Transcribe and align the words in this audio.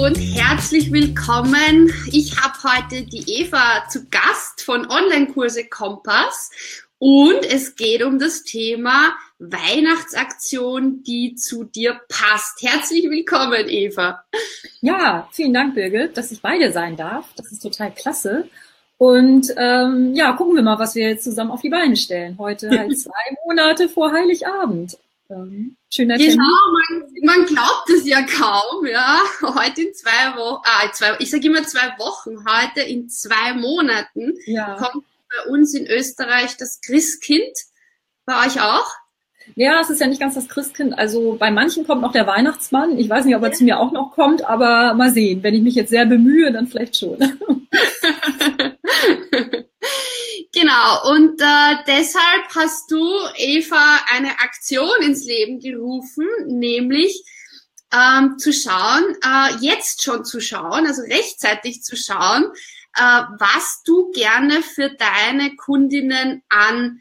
Und 0.00 0.16
herzlich 0.16 0.90
willkommen. 0.90 1.92
Ich 2.10 2.40
habe 2.40 2.54
heute 2.64 3.02
die 3.02 3.22
Eva 3.40 3.86
zu 3.90 4.08
Gast 4.08 4.62
von 4.62 4.90
Online-Kurse 4.90 5.64
Kompass 5.66 6.50
und 6.98 7.44
es 7.44 7.76
geht 7.76 8.02
um 8.02 8.18
das 8.18 8.42
Thema 8.42 9.14
Weihnachtsaktion, 9.38 11.02
die 11.02 11.34
zu 11.34 11.64
dir 11.64 12.00
passt. 12.08 12.62
Herzlich 12.62 13.10
willkommen, 13.10 13.68
Eva. 13.68 14.24
Ja, 14.80 15.28
vielen 15.32 15.52
Dank, 15.52 15.74
Birgit, 15.74 16.16
dass 16.16 16.32
ich 16.32 16.40
bei 16.40 16.56
dir 16.56 16.72
sein 16.72 16.96
darf. 16.96 17.26
Das 17.36 17.52
ist 17.52 17.62
total 17.62 17.92
klasse. 17.92 18.48
Und 18.96 19.52
ähm, 19.58 20.14
ja, 20.14 20.32
gucken 20.32 20.56
wir 20.56 20.62
mal, 20.62 20.78
was 20.78 20.94
wir 20.94 21.10
jetzt 21.10 21.24
zusammen 21.24 21.50
auf 21.50 21.60
die 21.60 21.68
Beine 21.68 21.96
stellen. 21.96 22.38
Heute 22.38 22.70
halt 22.78 22.98
zwei 22.98 23.36
Monate 23.44 23.90
vor 23.90 24.12
Heiligabend. 24.12 24.96
Ähm, 25.30 25.76
schöner 25.88 26.18
genau, 26.18 26.44
man, 26.72 27.04
man, 27.22 27.46
glaubt 27.46 27.88
es 27.90 28.04
ja 28.04 28.22
kaum, 28.22 28.86
ja. 28.86 29.20
Heute 29.42 29.82
in 29.82 29.94
zwei 29.94 30.36
Wochen, 30.36 30.62
ah, 30.64 30.90
zwei, 30.92 31.16
ich 31.20 31.30
sage 31.30 31.46
immer 31.46 31.62
zwei 31.62 31.94
Wochen, 31.98 32.44
heute 32.48 32.80
in 32.80 33.08
zwei 33.08 33.54
Monaten 33.54 34.34
ja. 34.46 34.74
kommt 34.74 35.04
bei 35.28 35.50
uns 35.50 35.74
in 35.74 35.86
Österreich 35.86 36.56
das 36.56 36.80
Christkind. 36.80 37.56
Bei 38.26 38.46
euch 38.46 38.60
auch? 38.60 38.86
Ja, 39.54 39.80
es 39.80 39.90
ist 39.90 40.00
ja 40.00 40.06
nicht 40.06 40.20
ganz 40.20 40.34
das 40.34 40.48
Christkind. 40.48 40.98
Also 40.98 41.36
bei 41.38 41.50
manchen 41.50 41.86
kommt 41.86 42.02
noch 42.02 42.12
der 42.12 42.26
Weihnachtsmann. 42.26 42.98
Ich 42.98 43.08
weiß 43.08 43.24
nicht, 43.24 43.36
ob 43.36 43.42
er 43.42 43.50
ja. 43.50 43.54
zu 43.54 43.64
mir 43.64 43.78
auch 43.78 43.92
noch 43.92 44.12
kommt, 44.12 44.44
aber 44.44 44.94
mal 44.94 45.10
sehen. 45.10 45.42
Wenn 45.42 45.54
ich 45.54 45.62
mich 45.62 45.74
jetzt 45.74 45.90
sehr 45.90 46.06
bemühe, 46.06 46.52
dann 46.52 46.66
vielleicht 46.66 46.96
schon. 46.96 47.18
Genau, 50.52 51.12
und 51.12 51.40
äh, 51.40 51.76
deshalb 51.86 52.54
hast 52.56 52.90
du, 52.90 53.08
Eva, 53.36 54.00
eine 54.12 54.40
Aktion 54.40 55.00
ins 55.02 55.24
Leben 55.24 55.60
gerufen, 55.60 56.26
nämlich 56.46 57.22
ähm, 57.92 58.36
zu 58.36 58.52
schauen, 58.52 59.16
äh, 59.24 59.54
jetzt 59.60 60.02
schon 60.02 60.24
zu 60.24 60.40
schauen, 60.40 60.86
also 60.86 61.02
rechtzeitig 61.02 61.84
zu 61.84 61.96
schauen, 61.96 62.50
äh, 62.96 63.22
was 63.38 63.82
du 63.84 64.10
gerne 64.10 64.62
für 64.62 64.90
deine 64.90 65.54
Kundinnen 65.54 66.42
an, 66.48 67.00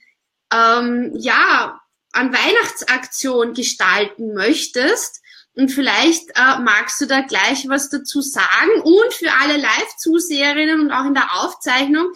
ähm, 0.54 1.12
ja, 1.16 1.82
an 2.12 2.34
Weihnachtsaktion 2.34 3.56
gestalten 3.56 4.34
möchtest. 4.36 5.22
Und 5.56 5.70
vielleicht 5.70 6.30
äh, 6.36 6.60
magst 6.60 7.02
du 7.02 7.08
da 7.08 7.22
gleich 7.22 7.68
was 7.68 7.90
dazu 7.90 8.22
sagen. 8.22 8.82
Und 8.84 9.14
für 9.14 9.32
alle 9.42 9.58
Live-Zuseherinnen 9.58 10.82
und 10.82 10.92
auch 10.92 11.06
in 11.06 11.16
der 11.16 11.34
Aufzeichnung, 11.42 12.12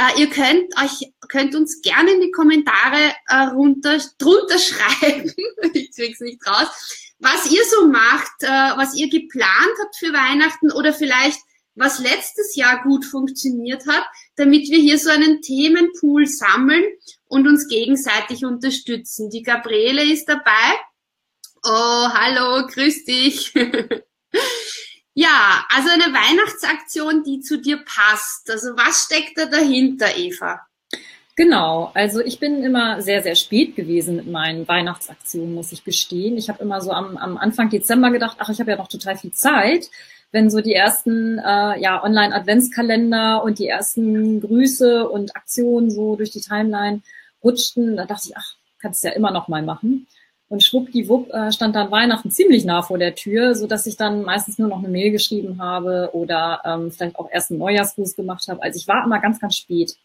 äh, 0.00 0.20
ihr 0.20 0.30
könnt 0.30 0.74
euch, 0.82 1.12
könnt 1.28 1.54
uns 1.54 1.82
gerne 1.82 2.12
in 2.12 2.20
die 2.22 2.30
Kommentare 2.30 3.14
äh, 3.28 3.36
runter, 3.52 3.98
drunter 4.18 4.58
schreiben, 4.58 5.32
ich 5.74 5.94
krieg's 5.94 6.20
nicht 6.20 6.46
raus, 6.46 7.12
was 7.18 7.50
ihr 7.50 7.62
so 7.64 7.86
macht, 7.86 8.42
äh, 8.42 8.76
was 8.76 8.94
ihr 8.96 9.10
geplant 9.10 9.74
habt 9.82 9.96
für 9.96 10.12
Weihnachten 10.12 10.72
oder 10.72 10.92
vielleicht 10.92 11.38
was 11.74 11.98
letztes 11.98 12.56
Jahr 12.56 12.82
gut 12.82 13.04
funktioniert 13.04 13.86
hat, 13.86 14.04
damit 14.36 14.70
wir 14.70 14.78
hier 14.78 14.98
so 14.98 15.10
einen 15.10 15.40
Themenpool 15.40 16.26
sammeln 16.26 16.84
und 17.26 17.46
uns 17.46 17.68
gegenseitig 17.68 18.44
unterstützen. 18.44 19.30
Die 19.30 19.42
Gabriele 19.42 20.02
ist 20.02 20.26
dabei. 20.28 20.78
Oh, 21.62 22.08
hallo, 22.12 22.66
grüß 22.66 23.04
dich. 23.04 23.54
Ja, 25.14 25.66
also 25.68 25.90
eine 25.90 26.14
Weihnachtsaktion, 26.14 27.24
die 27.24 27.40
zu 27.40 27.60
dir 27.60 27.78
passt. 27.84 28.50
Also 28.50 28.76
was 28.76 29.04
steckt 29.04 29.36
da 29.36 29.46
dahinter, 29.46 30.16
Eva? 30.16 30.60
Genau, 31.36 31.90
also 31.94 32.20
ich 32.20 32.38
bin 32.38 32.62
immer 32.62 33.00
sehr, 33.00 33.22
sehr 33.22 33.34
spät 33.34 33.74
gewesen 33.74 34.16
mit 34.16 34.26
meinen 34.26 34.68
Weihnachtsaktionen, 34.68 35.54
muss 35.54 35.72
ich 35.72 35.84
gestehen. 35.84 36.36
Ich 36.36 36.48
habe 36.48 36.62
immer 36.62 36.80
so 36.80 36.92
am, 36.92 37.16
am 37.16 37.38
Anfang 37.38 37.70
Dezember 37.70 38.10
gedacht, 38.10 38.36
ach, 38.40 38.50
ich 38.50 38.60
habe 38.60 38.72
ja 38.72 38.76
noch 38.76 38.88
total 38.88 39.16
viel 39.16 39.32
Zeit. 39.32 39.90
Wenn 40.32 40.50
so 40.50 40.60
die 40.60 40.74
ersten 40.74 41.38
äh, 41.38 41.80
ja, 41.80 42.04
Online-Adventskalender 42.04 43.42
und 43.42 43.58
die 43.58 43.68
ersten 43.68 44.40
Grüße 44.40 45.08
und 45.08 45.34
Aktionen 45.34 45.90
so 45.90 46.14
durch 46.14 46.30
die 46.30 46.42
Timeline 46.42 47.00
rutschten, 47.42 47.96
da 47.96 48.04
dachte 48.04 48.28
ich, 48.28 48.36
ach, 48.36 48.54
kannst 48.78 49.02
ja 49.02 49.10
immer 49.10 49.30
noch 49.30 49.48
mal 49.48 49.62
machen. 49.62 50.06
Und 50.50 50.64
schwuppdiwupp 50.64 51.32
äh, 51.32 51.52
stand 51.52 51.76
dann 51.76 51.92
Weihnachten 51.92 52.32
ziemlich 52.32 52.64
nah 52.64 52.82
vor 52.82 52.98
der 52.98 53.14
Tür, 53.14 53.54
so 53.54 53.68
dass 53.68 53.86
ich 53.86 53.96
dann 53.96 54.24
meistens 54.24 54.58
nur 54.58 54.68
noch 54.68 54.80
eine 54.80 54.88
Mail 54.88 55.12
geschrieben 55.12 55.62
habe 55.62 56.10
oder 56.12 56.60
ähm, 56.64 56.90
vielleicht 56.90 57.16
auch 57.20 57.30
erst 57.30 57.52
einen 57.52 57.60
Neujahrsgruß 57.60 58.16
gemacht 58.16 58.48
habe. 58.48 58.60
Also 58.60 58.76
ich 58.76 58.88
war 58.88 59.04
immer 59.04 59.20
ganz, 59.20 59.38
ganz 59.38 59.54
spät. 59.54 59.96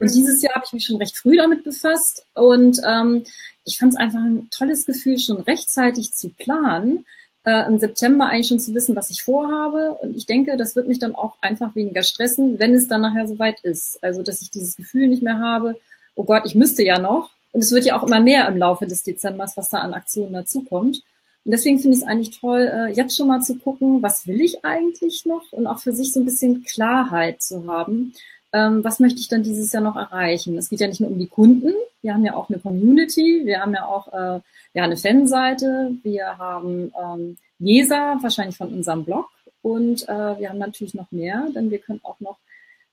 Und 0.00 0.10
mhm. 0.10 0.12
dieses 0.12 0.42
Jahr 0.42 0.56
habe 0.56 0.64
ich 0.66 0.72
mich 0.72 0.86
schon 0.86 0.96
recht 0.96 1.16
früh 1.16 1.36
damit 1.36 1.62
befasst 1.62 2.26
und 2.34 2.80
ähm, 2.84 3.22
ich 3.64 3.78
fand 3.78 3.92
es 3.92 3.98
einfach 3.98 4.18
ein 4.18 4.48
tolles 4.50 4.86
Gefühl, 4.86 5.20
schon 5.20 5.40
rechtzeitig 5.40 6.12
zu 6.12 6.30
planen, 6.30 7.06
äh, 7.44 7.64
im 7.68 7.78
September 7.78 8.26
eigentlich 8.26 8.48
schon 8.48 8.58
zu 8.58 8.74
wissen, 8.74 8.96
was 8.96 9.10
ich 9.10 9.22
vorhabe. 9.22 9.98
Und 10.02 10.16
ich 10.16 10.26
denke, 10.26 10.56
das 10.56 10.74
wird 10.74 10.88
mich 10.88 10.98
dann 10.98 11.14
auch 11.14 11.36
einfach 11.40 11.76
weniger 11.76 12.02
stressen, 12.02 12.58
wenn 12.58 12.74
es 12.74 12.88
dann 12.88 13.02
nachher 13.02 13.28
soweit 13.28 13.60
ist. 13.60 14.02
Also 14.02 14.24
dass 14.24 14.42
ich 14.42 14.50
dieses 14.50 14.76
Gefühl 14.76 15.06
nicht 15.06 15.22
mehr 15.22 15.38
habe, 15.38 15.76
oh 16.16 16.24
Gott, 16.24 16.42
ich 16.44 16.56
müsste 16.56 16.82
ja 16.82 16.98
noch, 16.98 17.30
und 17.52 17.60
es 17.60 17.70
wird 17.70 17.84
ja 17.84 17.98
auch 17.98 18.06
immer 18.06 18.20
mehr 18.20 18.48
im 18.48 18.56
Laufe 18.56 18.86
des 18.86 19.02
Dezembers, 19.02 19.56
was 19.56 19.70
da 19.70 19.78
an 19.78 19.94
Aktionen 19.94 20.32
dazukommt. 20.32 21.02
Und 21.44 21.50
deswegen 21.50 21.78
finde 21.78 21.96
ich 21.96 22.02
es 22.02 22.08
eigentlich 22.08 22.38
toll, 22.40 22.70
äh, 22.72 22.92
jetzt 22.92 23.16
schon 23.16 23.28
mal 23.28 23.40
zu 23.40 23.56
gucken, 23.56 24.02
was 24.02 24.26
will 24.26 24.40
ich 24.40 24.64
eigentlich 24.64 25.26
noch 25.26 25.52
und 25.52 25.66
auch 25.66 25.80
für 25.80 25.92
sich 25.92 26.12
so 26.12 26.20
ein 26.20 26.24
bisschen 26.24 26.62
Klarheit 26.64 27.42
zu 27.42 27.66
haben. 27.66 28.14
Ähm, 28.52 28.84
was 28.84 29.00
möchte 29.00 29.18
ich 29.18 29.28
dann 29.28 29.42
dieses 29.42 29.72
Jahr 29.72 29.82
noch 29.82 29.96
erreichen? 29.96 30.56
Es 30.56 30.68
geht 30.68 30.80
ja 30.80 30.86
nicht 30.86 31.00
nur 31.00 31.10
um 31.10 31.18
die 31.18 31.26
Kunden, 31.26 31.72
wir 32.02 32.14
haben 32.14 32.24
ja 32.24 32.34
auch 32.34 32.48
eine 32.48 32.58
Community, 32.58 33.42
wir 33.44 33.60
haben 33.60 33.74
ja 33.74 33.86
auch 33.86 34.08
äh, 34.12 34.40
ja, 34.74 34.84
eine 34.84 34.96
Fanseite, 34.96 35.92
wir 36.02 36.38
haben 36.38 36.92
ähm, 37.02 37.38
Leser, 37.58 38.18
wahrscheinlich 38.20 38.56
von 38.56 38.72
unserem 38.72 39.04
Blog 39.04 39.28
und 39.62 40.08
äh, 40.08 40.38
wir 40.38 40.48
haben 40.48 40.58
natürlich 40.58 40.94
noch 40.94 41.10
mehr, 41.12 41.48
denn 41.54 41.70
wir 41.70 41.78
können 41.78 42.00
auch 42.02 42.20
noch 42.20 42.38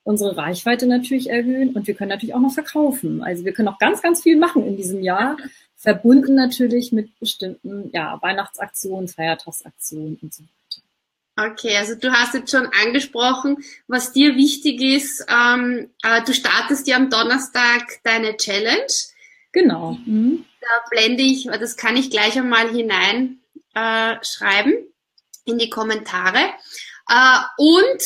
unsere 0.04 0.38
Reichweite 0.38 0.88
natürlich 0.88 1.30
erhöhen 1.30 1.76
und 1.76 1.88
wir 1.88 1.94
können 1.94 2.10
natürlich 2.10 2.36
auch 2.36 2.40
noch 2.40 2.54
verkaufen. 2.54 3.24
Also 3.24 3.46
wir 3.46 3.54
können 3.54 3.68
auch 3.68 3.80
ganz, 3.80 4.02
ganz 4.02 4.24
viel 4.24 4.38
machen 4.38 4.66
in 4.66 4.78
diesem 4.78 5.04
Jahr, 5.04 5.38
verbunden 5.76 6.36
natürlich 6.36 6.92
mit 6.92 7.18
bestimmten 7.20 7.90
ja, 7.94 8.18
Weihnachtsaktionen, 8.22 9.08
Feiertagsaktionen 9.08 10.18
und 10.22 10.34
so 10.34 10.44
weiter. 10.44 10.50
Okay, 11.52 11.78
also 11.78 11.96
du 11.96 12.12
hast 12.12 12.34
jetzt 12.34 12.52
schon 12.52 12.68
angesprochen, 12.84 13.64
was 13.88 14.12
dir 14.12 14.36
wichtig 14.36 14.82
ist. 14.82 15.26
Ähm, 15.30 15.90
äh, 16.04 16.22
du 16.24 16.34
startest 16.34 16.86
ja 16.88 16.98
am 16.98 17.10
Donnerstag 17.10 18.04
deine 18.04 18.36
Challenge. 18.36 18.92
Genau. 19.54 19.98
Mhm. 20.06 20.44
Da 20.60 20.68
blende 20.90 21.24
ich, 21.24 21.46
das 21.46 21.78
kann 21.78 21.96
ich 21.96 22.10
gleich 22.10 22.38
einmal 22.38 22.70
hineinschreiben 22.70 24.74
äh, 24.74 24.84
in 25.46 25.60
die 25.60 25.70
Kommentare. 25.70 26.40
Äh, 27.08 27.38
und 27.58 28.04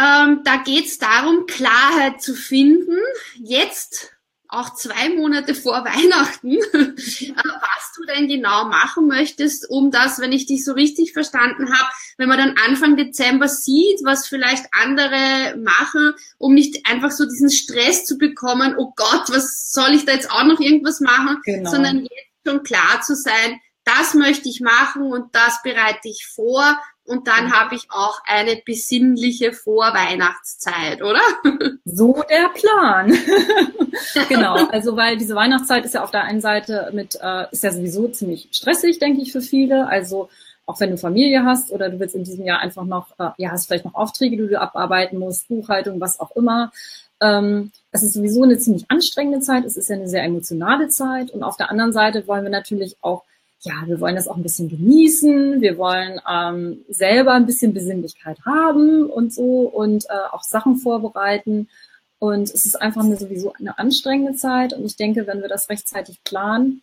ähm, 0.00 0.40
da 0.44 0.56
geht 0.64 0.86
es 0.86 0.98
darum, 0.98 1.46
Klarheit 1.46 2.22
zu 2.22 2.34
finden, 2.34 2.96
jetzt 3.36 4.12
auch 4.48 4.74
zwei 4.74 5.10
Monate 5.10 5.54
vor 5.54 5.72
Weihnachten, 5.84 6.52
äh, 6.52 7.34
was 7.34 7.92
du 7.96 8.04
denn 8.06 8.28
genau 8.28 8.64
machen 8.64 9.06
möchtest, 9.06 9.68
um 9.68 9.90
das, 9.90 10.18
wenn 10.18 10.32
ich 10.32 10.46
dich 10.46 10.64
so 10.64 10.72
richtig 10.72 11.12
verstanden 11.12 11.72
habe, 11.72 11.88
wenn 12.18 12.28
man 12.28 12.38
dann 12.38 12.56
Anfang 12.66 12.96
Dezember 12.96 13.48
sieht, 13.48 14.00
was 14.04 14.26
vielleicht 14.26 14.66
andere 14.72 15.56
machen, 15.58 16.14
um 16.38 16.54
nicht 16.54 16.86
einfach 16.88 17.10
so 17.10 17.24
diesen 17.24 17.50
Stress 17.50 18.04
zu 18.04 18.18
bekommen, 18.18 18.74
oh 18.76 18.92
Gott, 18.96 19.28
was 19.28 19.72
soll 19.72 19.94
ich 19.94 20.04
da 20.04 20.12
jetzt 20.12 20.30
auch 20.30 20.44
noch 20.44 20.60
irgendwas 20.60 21.00
machen, 21.00 21.40
genau. 21.44 21.70
sondern 21.70 22.02
jetzt 22.02 22.46
schon 22.46 22.62
klar 22.62 23.02
zu 23.02 23.14
sein, 23.14 23.60
das 23.84 24.14
möchte 24.14 24.48
ich 24.48 24.60
machen 24.60 25.02
und 25.02 25.34
das 25.34 25.60
bereite 25.62 26.08
ich 26.08 26.26
vor 26.26 26.78
und 27.10 27.26
dann 27.26 27.52
habe 27.52 27.74
ich 27.74 27.88
auch 27.90 28.22
eine 28.24 28.62
besinnliche 28.64 29.52
Vorweihnachtszeit, 29.52 31.02
oder? 31.02 31.20
So 31.84 32.22
der 32.30 32.50
Plan. 32.54 33.12
genau, 34.28 34.54
also 34.68 34.96
weil 34.96 35.16
diese 35.16 35.34
Weihnachtszeit 35.34 35.84
ist 35.84 35.94
ja 35.94 36.04
auf 36.04 36.12
der 36.12 36.22
einen 36.22 36.40
Seite 36.40 36.88
mit, 36.92 37.18
äh, 37.20 37.46
ist 37.50 37.64
ja 37.64 37.72
sowieso 37.72 38.06
ziemlich 38.08 38.48
stressig, 38.52 39.00
denke 39.00 39.22
ich, 39.22 39.32
für 39.32 39.40
viele. 39.40 39.88
Also 39.88 40.28
auch 40.66 40.78
wenn 40.78 40.90
du 40.90 40.98
Familie 40.98 41.44
hast 41.44 41.72
oder 41.72 41.88
du 41.88 41.98
willst 41.98 42.14
in 42.14 42.22
diesem 42.22 42.44
Jahr 42.44 42.60
einfach 42.60 42.84
noch, 42.84 43.08
äh, 43.18 43.30
ja, 43.38 43.50
hast 43.50 43.66
vielleicht 43.66 43.86
noch 43.86 43.94
Aufträge, 43.94 44.36
die 44.36 44.46
du 44.46 44.60
abarbeiten 44.60 45.18
musst, 45.18 45.48
Buchhaltung, 45.48 46.00
was 46.00 46.20
auch 46.20 46.30
immer. 46.36 46.70
Ähm, 47.20 47.72
es 47.90 48.04
ist 48.04 48.12
sowieso 48.12 48.44
eine 48.44 48.58
ziemlich 48.58 48.84
anstrengende 48.88 49.40
Zeit. 49.40 49.64
Es 49.64 49.76
ist 49.76 49.88
ja 49.88 49.96
eine 49.96 50.08
sehr 50.08 50.22
emotionale 50.22 50.88
Zeit. 50.88 51.32
Und 51.32 51.42
auf 51.42 51.56
der 51.56 51.70
anderen 51.70 51.92
Seite 51.92 52.28
wollen 52.28 52.44
wir 52.44 52.50
natürlich 52.50 52.98
auch 53.00 53.24
ja, 53.62 53.74
wir 53.86 54.00
wollen 54.00 54.16
das 54.16 54.26
auch 54.26 54.36
ein 54.36 54.42
bisschen 54.42 54.68
genießen, 54.68 55.60
wir 55.60 55.76
wollen 55.76 56.20
ähm, 56.28 56.84
selber 56.88 57.32
ein 57.32 57.46
bisschen 57.46 57.74
Besinnlichkeit 57.74 58.38
haben 58.46 59.04
und 59.04 59.34
so 59.34 59.62
und 59.62 60.06
äh, 60.06 60.32
auch 60.32 60.42
Sachen 60.42 60.76
vorbereiten. 60.76 61.68
Und 62.18 62.50
es 62.50 62.64
ist 62.66 62.80
einfach 62.80 63.02
eine, 63.02 63.16
sowieso 63.16 63.52
eine 63.54 63.78
anstrengende 63.78 64.34
Zeit. 64.34 64.72
Und 64.72 64.84
ich 64.84 64.96
denke, 64.96 65.26
wenn 65.26 65.42
wir 65.42 65.48
das 65.48 65.68
rechtzeitig 65.68 66.22
planen 66.24 66.82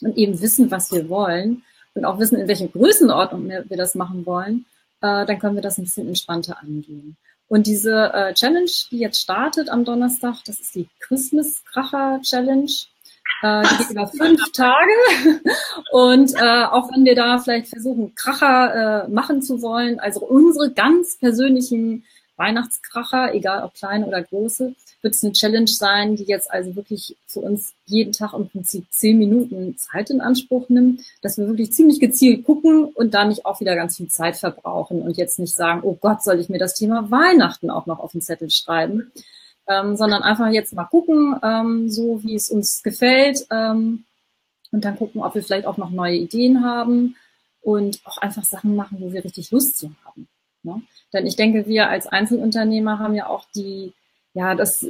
und 0.00 0.16
eben 0.16 0.40
wissen, 0.40 0.70
was 0.70 0.92
wir 0.92 1.08
wollen 1.08 1.62
und 1.94 2.04
auch 2.04 2.18
wissen, 2.18 2.38
in 2.38 2.48
welcher 2.48 2.68
Größenordnung 2.68 3.48
wir, 3.48 3.76
das 3.76 3.94
machen 3.94 4.26
wollen, 4.26 4.66
äh, 5.00 5.24
dann 5.24 5.38
können 5.38 5.54
wir 5.54 5.62
das 5.62 5.78
ein 5.78 5.84
bisschen 5.84 6.08
entspannter 6.08 6.60
angehen. 6.60 7.16
Und 7.48 7.66
diese 7.66 8.12
äh, 8.12 8.34
Challenge, 8.34 8.70
die 8.90 8.98
jetzt 8.98 9.20
startet 9.20 9.70
am 9.70 9.84
Donnerstag, 9.84 10.36
das 10.44 10.60
ist 10.60 10.74
die 10.74 10.88
Christmas 11.00 11.64
Kracher 11.64 12.20
Challenge. 12.22 12.70
Äh, 13.42 13.62
die 13.62 13.76
geht 13.78 13.90
über 13.90 14.06
fünf 14.06 14.52
Tage. 14.52 14.90
Und 15.92 16.34
äh, 16.34 16.64
auch 16.64 16.90
wenn 16.92 17.04
wir 17.04 17.14
da 17.14 17.38
vielleicht 17.38 17.68
versuchen, 17.68 18.14
Kracher 18.14 19.04
äh, 19.04 19.08
machen 19.08 19.42
zu 19.42 19.62
wollen, 19.62 19.98
also 20.00 20.20
unsere 20.20 20.70
ganz 20.72 21.16
persönlichen 21.18 22.04
Weihnachtskracher, 22.36 23.34
egal 23.34 23.62
ob 23.64 23.74
kleine 23.74 24.06
oder 24.06 24.22
große, 24.22 24.74
wird 25.02 25.14
es 25.14 25.24
eine 25.24 25.32
Challenge 25.32 25.68
sein, 25.68 26.16
die 26.16 26.24
jetzt 26.24 26.50
also 26.50 26.74
wirklich 26.76 27.16
für 27.26 27.40
uns 27.40 27.74
jeden 27.86 28.12
Tag 28.12 28.34
im 28.34 28.48
Prinzip 28.48 28.86
zehn 28.90 29.18
Minuten 29.18 29.76
Zeit 29.78 30.10
in 30.10 30.20
Anspruch 30.20 30.68
nimmt, 30.68 31.02
dass 31.22 31.38
wir 31.38 31.46
wirklich 31.46 31.72
ziemlich 31.72 32.00
gezielt 32.00 32.44
gucken 32.44 32.84
und 32.84 33.14
da 33.14 33.24
nicht 33.24 33.46
auch 33.46 33.60
wieder 33.60 33.76
ganz 33.76 33.96
viel 33.96 34.08
Zeit 34.08 34.36
verbrauchen 34.36 35.02
und 35.02 35.16
jetzt 35.16 35.38
nicht 35.38 35.54
sagen, 35.54 35.80
oh 35.84 35.96
Gott, 36.00 36.22
soll 36.22 36.40
ich 36.40 36.48
mir 36.48 36.58
das 36.58 36.74
Thema 36.74 37.10
Weihnachten 37.10 37.70
auch 37.70 37.86
noch 37.86 37.98
auf 37.98 38.12
den 38.12 38.22
Zettel 38.22 38.50
schreiben, 38.50 39.10
ähm, 39.70 39.96
sondern 39.96 40.22
einfach 40.22 40.50
jetzt 40.50 40.74
mal 40.74 40.84
gucken, 40.84 41.36
ähm, 41.42 41.88
so 41.88 42.22
wie 42.22 42.34
es 42.34 42.50
uns 42.50 42.82
gefällt 42.82 43.46
ähm, 43.50 44.04
und 44.72 44.84
dann 44.84 44.96
gucken, 44.96 45.22
ob 45.22 45.34
wir 45.34 45.42
vielleicht 45.42 45.66
auch 45.66 45.76
noch 45.76 45.90
neue 45.90 46.16
Ideen 46.16 46.64
haben 46.64 47.16
und 47.62 48.00
auch 48.04 48.18
einfach 48.18 48.44
Sachen 48.44 48.74
machen, 48.76 48.98
wo 49.00 49.12
wir 49.12 49.24
richtig 49.24 49.50
Lust 49.50 49.78
zu 49.78 49.92
haben. 50.04 50.28
Ne? 50.62 50.82
Denn 51.12 51.26
ich 51.26 51.36
denke, 51.36 51.66
wir 51.66 51.88
als 51.88 52.06
Einzelunternehmer 52.06 52.98
haben 52.98 53.14
ja 53.14 53.28
auch 53.28 53.46
die 53.54 53.92
ja, 54.32 54.54
das, 54.54 54.86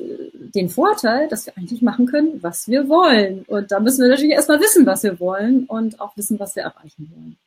den 0.55 0.69
Vorteil, 0.69 1.29
dass 1.29 1.47
wir 1.47 1.57
eigentlich 1.57 1.81
machen 1.81 2.07
können, 2.07 2.43
was 2.43 2.69
wir 2.69 2.89
wollen. 2.89 3.45
Und 3.47 3.73
da 3.73 3.81
müssen 3.81 4.03
wir 4.03 4.11
natürlich 4.11 4.33
erstmal 4.33 4.61
wissen, 4.61 4.85
was 4.85 5.03
wir 5.03 5.19
wollen 5.19 5.65
und 5.65 6.01
auch 6.01 6.17
wissen, 6.17 6.39
was 6.39 6.57
wir 6.57 6.65
erreichen 6.65 7.11
wollen. 7.15 7.39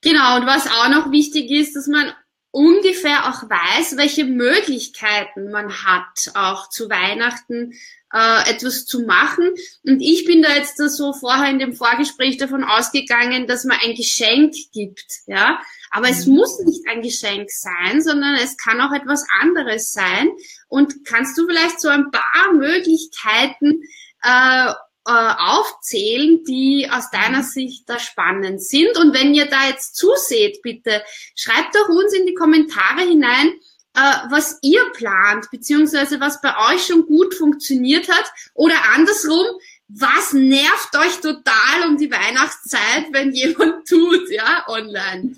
Genau, 0.00 0.36
und 0.36 0.46
was 0.46 0.66
auch 0.66 0.88
noch 0.88 1.12
wichtig 1.12 1.50
ist, 1.50 1.76
dass 1.76 1.88
man 1.88 2.10
ungefähr 2.50 3.28
auch 3.28 3.48
weiß, 3.48 3.96
welche 3.96 4.24
Möglichkeiten 4.24 5.50
man 5.50 5.84
hat, 5.84 6.32
auch 6.34 6.68
zu 6.68 6.90
Weihnachten 6.90 7.72
äh, 8.12 8.50
etwas 8.50 8.86
zu 8.86 9.02
machen. 9.02 9.50
Und 9.84 10.00
ich 10.00 10.24
bin 10.24 10.42
da 10.42 10.54
jetzt 10.54 10.76
so 10.76 11.12
vorher 11.12 11.48
in 11.48 11.60
dem 11.60 11.74
Vorgespräch 11.74 12.38
davon 12.38 12.64
ausgegangen, 12.64 13.46
dass 13.46 13.64
man 13.64 13.78
ein 13.82 13.94
Geschenk 13.94 14.54
gibt, 14.72 15.06
ja. 15.26 15.60
Aber 15.90 16.08
es 16.08 16.26
mhm. 16.26 16.34
muss 16.34 16.58
nicht 16.60 16.88
ein 16.88 17.02
Geschenk 17.02 17.50
sein, 17.50 18.02
sondern 18.02 18.34
es 18.34 18.56
kann 18.56 18.80
auch 18.80 18.92
etwas 18.92 19.24
anderes 19.40 19.92
sein. 19.92 20.30
Und 20.68 21.04
kannst 21.04 21.38
du 21.38 21.46
vielleicht 21.46 21.80
so 21.80 21.88
ein 21.88 22.10
paar 22.10 22.52
Möglichkeiten 22.52 23.82
äh, 24.22 24.72
aufzählen, 25.04 26.44
die 26.44 26.88
aus 26.90 27.10
deiner. 27.10 27.42
Sicht 27.42 27.88
da 27.88 27.98
spannend 27.98 28.62
sind? 28.62 28.96
Und 28.98 29.14
wenn 29.14 29.34
ihr 29.34 29.46
da 29.46 29.68
jetzt 29.68 29.96
zuseht, 29.96 30.60
bitte 30.62 31.02
schreibt 31.34 31.74
doch 31.74 31.88
uns 31.88 32.12
in 32.12 32.26
die 32.26 32.34
Kommentare 32.34 33.02
hinein, 33.02 33.52
äh, 33.94 34.30
was 34.30 34.58
ihr 34.62 34.84
plant, 34.92 35.50
beziehungsweise 35.50 36.20
was 36.20 36.40
bei 36.40 36.54
euch 36.72 36.86
schon 36.86 37.06
gut 37.06 37.34
funktioniert 37.34 38.08
hat 38.08 38.30
oder 38.54 38.76
andersrum, 38.94 39.46
was 39.88 40.32
nervt 40.32 40.96
euch 40.96 41.20
total 41.20 41.88
um 41.88 41.96
die 41.96 42.10
Weihnachtszeit, 42.10 43.06
wenn 43.12 43.32
jemand 43.32 43.86
tut, 43.88 44.30
ja, 44.30 44.64
online. 44.68 45.36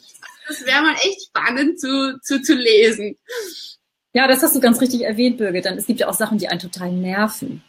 Das 0.49 0.67
wäre 0.67 0.82
mal 0.82 0.94
echt 0.94 1.29
spannend 1.29 1.81
zu, 1.81 2.19
zu, 2.20 2.43
zu 2.43 2.55
lesen. 2.55 3.17
Ja, 4.12 4.29
das 4.29 4.43
hast 4.43 4.55
du 4.55 4.61
ganz 4.61 4.81
richtig 4.81 5.03
erwähnt, 5.03 5.38
Birgit. 5.38 5.65
Dann, 5.65 5.79
es 5.79 5.87
gibt 5.87 6.00
ja 6.00 6.08
auch 6.08 6.15
Sachen, 6.15 6.37
die 6.37 6.49
einen 6.49 6.61
total 6.61 6.93
nerven. 6.93 7.62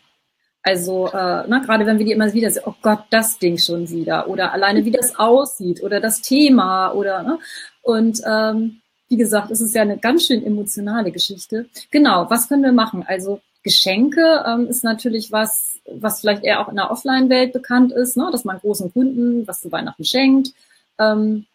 Also, 0.63 1.07
äh, 1.07 1.43
na, 1.47 1.59
gerade 1.59 1.85
wenn 1.85 1.99
wir 1.99 2.05
die 2.05 2.13
immer 2.13 2.33
wieder 2.33 2.49
sehen, 2.49 2.63
oh 2.65 2.73
Gott, 2.81 3.03
das 3.09 3.37
Ding 3.37 3.57
schon 3.57 3.89
wieder. 3.89 4.29
Oder 4.29 4.53
alleine, 4.53 4.85
wie 4.85 4.91
das 4.91 5.19
aussieht 5.19 5.83
oder 5.83 5.99
das 5.99 6.21
Thema 6.21 6.93
oder, 6.93 7.21
ne? 7.21 7.39
Und 7.81 8.21
ähm, 8.25 8.79
wie 9.09 9.17
gesagt, 9.17 9.51
es 9.51 9.59
ist 9.59 9.75
ja 9.75 9.81
eine 9.81 9.97
ganz 9.97 10.25
schön 10.25 10.43
emotionale 10.43 11.11
Geschichte. 11.11 11.67
Genau, 11.91 12.29
was 12.29 12.47
können 12.47 12.63
wir 12.63 12.71
machen? 12.71 13.03
Also 13.05 13.41
Geschenke 13.61 14.43
ähm, 14.47 14.67
ist 14.67 14.83
natürlich 14.83 15.31
was, 15.31 15.79
was 15.85 16.21
vielleicht 16.21 16.43
eher 16.43 16.61
auch 16.61 16.69
in 16.69 16.77
der 16.77 16.89
Offline-Welt 16.89 17.53
bekannt 17.53 17.91
ist, 17.91 18.15
ne? 18.15 18.29
dass 18.31 18.45
man 18.45 18.59
großen 18.59 18.91
Kunden 18.93 19.45
was 19.45 19.61
zu 19.61 19.71
Weihnachten 19.71 20.05
schenkt. 20.05 20.53
Ähm, 20.97 21.45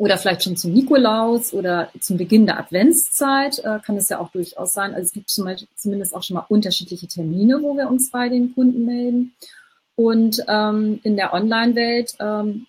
oder 0.00 0.16
vielleicht 0.16 0.42
schon 0.44 0.56
zum 0.56 0.72
Nikolaus 0.72 1.52
oder 1.52 1.90
zum 2.00 2.16
Beginn 2.16 2.46
der 2.46 2.58
Adventszeit 2.58 3.58
äh, 3.58 3.80
kann 3.84 3.98
es 3.98 4.08
ja 4.08 4.18
auch 4.18 4.30
durchaus 4.30 4.72
sein. 4.72 4.94
Also 4.94 5.08
es 5.08 5.12
gibt 5.12 5.28
zum 5.28 5.44
Beispiel, 5.44 5.68
zumindest 5.76 6.14
auch 6.14 6.22
schon 6.22 6.36
mal 6.36 6.46
unterschiedliche 6.48 7.06
Termine, 7.06 7.60
wo 7.60 7.76
wir 7.76 7.86
uns 7.86 8.10
bei 8.10 8.30
den 8.30 8.54
Kunden 8.54 8.86
melden. 8.86 9.34
Und 9.96 10.42
ähm, 10.48 11.00
in 11.02 11.16
der 11.16 11.34
Online-Welt 11.34 12.14
ähm, 12.18 12.66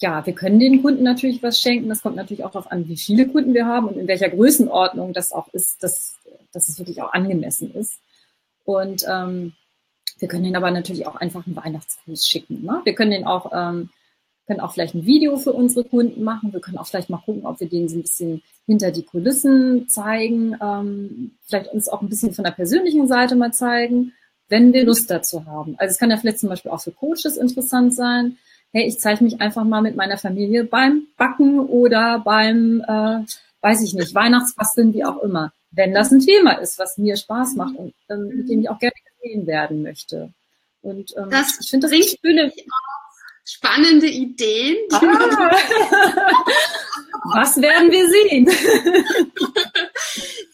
ja, 0.00 0.24
wir 0.24 0.32
können 0.32 0.58
den 0.58 0.80
Kunden 0.80 1.02
natürlich 1.02 1.42
was 1.42 1.60
schenken. 1.60 1.90
Das 1.90 2.00
kommt 2.00 2.16
natürlich 2.16 2.44
auch 2.44 2.50
darauf 2.50 2.72
an, 2.72 2.88
wie 2.88 2.96
viele 2.96 3.28
Kunden 3.28 3.52
wir 3.52 3.66
haben 3.66 3.86
und 3.86 3.98
in 3.98 4.08
welcher 4.08 4.30
Größenordnung 4.30 5.12
das 5.12 5.32
auch 5.32 5.48
ist, 5.52 5.82
dass, 5.82 6.14
dass 6.52 6.70
es 6.70 6.78
wirklich 6.78 7.02
auch 7.02 7.12
angemessen 7.12 7.74
ist. 7.74 8.00
Und 8.64 9.04
ähm, 9.06 9.52
wir 10.18 10.28
können 10.28 10.44
den 10.44 10.56
aber 10.56 10.70
natürlich 10.70 11.06
auch 11.06 11.16
einfach 11.16 11.46
einen 11.46 11.56
Weihnachtsgruß 11.56 12.26
schicken. 12.26 12.64
Ne? 12.64 12.80
Wir 12.84 12.94
können 12.94 13.10
den 13.10 13.26
auch, 13.26 13.52
ähm, 13.52 13.90
können 14.50 14.60
auch 14.60 14.72
vielleicht 14.72 14.96
ein 14.96 15.06
Video 15.06 15.36
für 15.36 15.52
unsere 15.52 15.84
Kunden 15.84 16.24
machen. 16.24 16.52
Wir 16.52 16.58
können 16.58 16.76
auch 16.76 16.88
vielleicht 16.88 17.08
mal 17.08 17.22
gucken, 17.24 17.46
ob 17.46 17.60
wir 17.60 17.68
denen 17.68 17.88
so 17.88 17.96
ein 17.96 18.02
bisschen 18.02 18.42
hinter 18.66 18.90
die 18.90 19.04
Kulissen 19.04 19.88
zeigen, 19.88 20.56
ähm, 20.60 21.36
vielleicht 21.46 21.72
uns 21.72 21.88
auch 21.88 22.02
ein 22.02 22.08
bisschen 22.08 22.32
von 22.32 22.42
der 22.42 22.50
persönlichen 22.50 23.06
Seite 23.06 23.36
mal 23.36 23.52
zeigen, 23.52 24.12
wenn 24.48 24.72
wir 24.72 24.84
Lust 24.84 25.08
dazu 25.08 25.46
haben. 25.46 25.76
Also 25.78 25.92
es 25.92 25.98
kann 25.98 26.10
ja 26.10 26.16
vielleicht 26.16 26.40
zum 26.40 26.48
Beispiel 26.48 26.72
auch 26.72 26.80
für 26.80 26.90
Coaches 26.90 27.36
interessant 27.36 27.94
sein, 27.94 28.38
hey, 28.72 28.88
ich 28.88 28.98
zeige 28.98 29.22
mich 29.22 29.40
einfach 29.40 29.62
mal 29.62 29.82
mit 29.82 29.94
meiner 29.94 30.18
Familie 30.18 30.64
beim 30.64 31.06
Backen 31.16 31.60
oder 31.60 32.18
beim, 32.18 32.84
äh, 32.88 33.20
weiß 33.60 33.82
ich 33.84 33.94
nicht, 33.94 34.16
Weihnachtsbasteln, 34.16 34.92
wie 34.94 35.04
auch 35.04 35.22
immer. 35.22 35.52
Wenn 35.70 35.94
das 35.94 36.10
ein 36.10 36.18
Thema 36.18 36.54
ist, 36.54 36.76
was 36.80 36.98
mir 36.98 37.16
Spaß 37.16 37.54
macht 37.54 37.76
und 37.76 37.94
ähm, 38.08 38.26
mit 38.34 38.48
dem 38.48 38.62
ich 38.62 38.68
auch 38.68 38.80
gerne 38.80 38.94
gesehen 39.22 39.46
werden 39.46 39.82
möchte. 39.82 40.32
Und 40.82 41.14
ähm, 41.16 41.30
das 41.30 41.60
ich 41.60 41.70
finde 41.70 41.86
das 41.86 41.96
bringt 41.96 42.18
schöne 42.20 42.52
spannende 43.54 44.06
Ideen. 44.06 44.76
Ah. 44.92 45.00
was 47.34 47.60
werden 47.60 47.90
wir 47.90 48.08
sehen? 48.08 48.46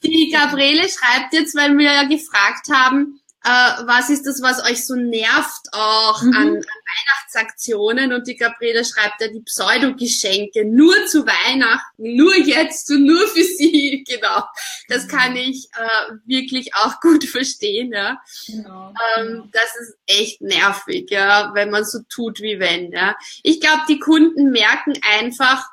Die 0.02 0.30
Gabriele 0.30 0.88
schreibt 0.88 1.32
jetzt, 1.32 1.54
weil 1.54 1.76
wir 1.76 1.92
ja 1.92 2.04
gefragt 2.04 2.68
haben, 2.72 3.20
äh, 3.46 3.86
was 3.86 4.10
ist 4.10 4.26
das, 4.26 4.42
was 4.42 4.64
euch 4.68 4.84
so 4.84 4.96
nervt 4.96 5.68
auch 5.70 6.20
mhm. 6.20 6.34
an, 6.34 6.48
an, 6.48 6.64
Weihnachtsaktionen? 6.64 8.12
Und 8.12 8.26
die 8.26 8.34
Gabriele 8.34 8.84
schreibt 8.84 9.20
ja 9.20 9.28
die 9.28 9.40
Pseudogeschenke 9.40 10.64
nur 10.64 10.94
zu 11.06 11.24
Weihnachten, 11.24 12.16
nur 12.16 12.34
jetzt 12.34 12.90
und 12.90 13.06
nur 13.06 13.26
für 13.28 13.44
sie. 13.44 14.04
Genau. 14.16 14.44
Das 14.88 15.04
mhm. 15.04 15.08
kann 15.08 15.36
ich 15.36 15.68
äh, 15.76 16.12
wirklich 16.24 16.74
auch 16.74 17.00
gut 17.00 17.24
verstehen. 17.24 17.92
Ja. 17.92 18.20
Genau. 18.46 18.92
Ähm, 19.16 19.26
genau. 19.26 19.48
das 19.52 19.76
ist 19.80 19.96
echt 20.06 20.40
nervig, 20.40 21.10
ja, 21.10 21.50
wenn 21.54 21.70
man 21.70 21.84
so 21.84 22.00
tut 22.08 22.40
wie 22.40 22.58
wenn. 22.58 22.92
Ja. 22.92 23.16
Ich 23.42 23.60
glaube, 23.60 23.82
die 23.88 23.98
Kunden 23.98 24.50
merken 24.50 24.94
einfach, 25.18 25.66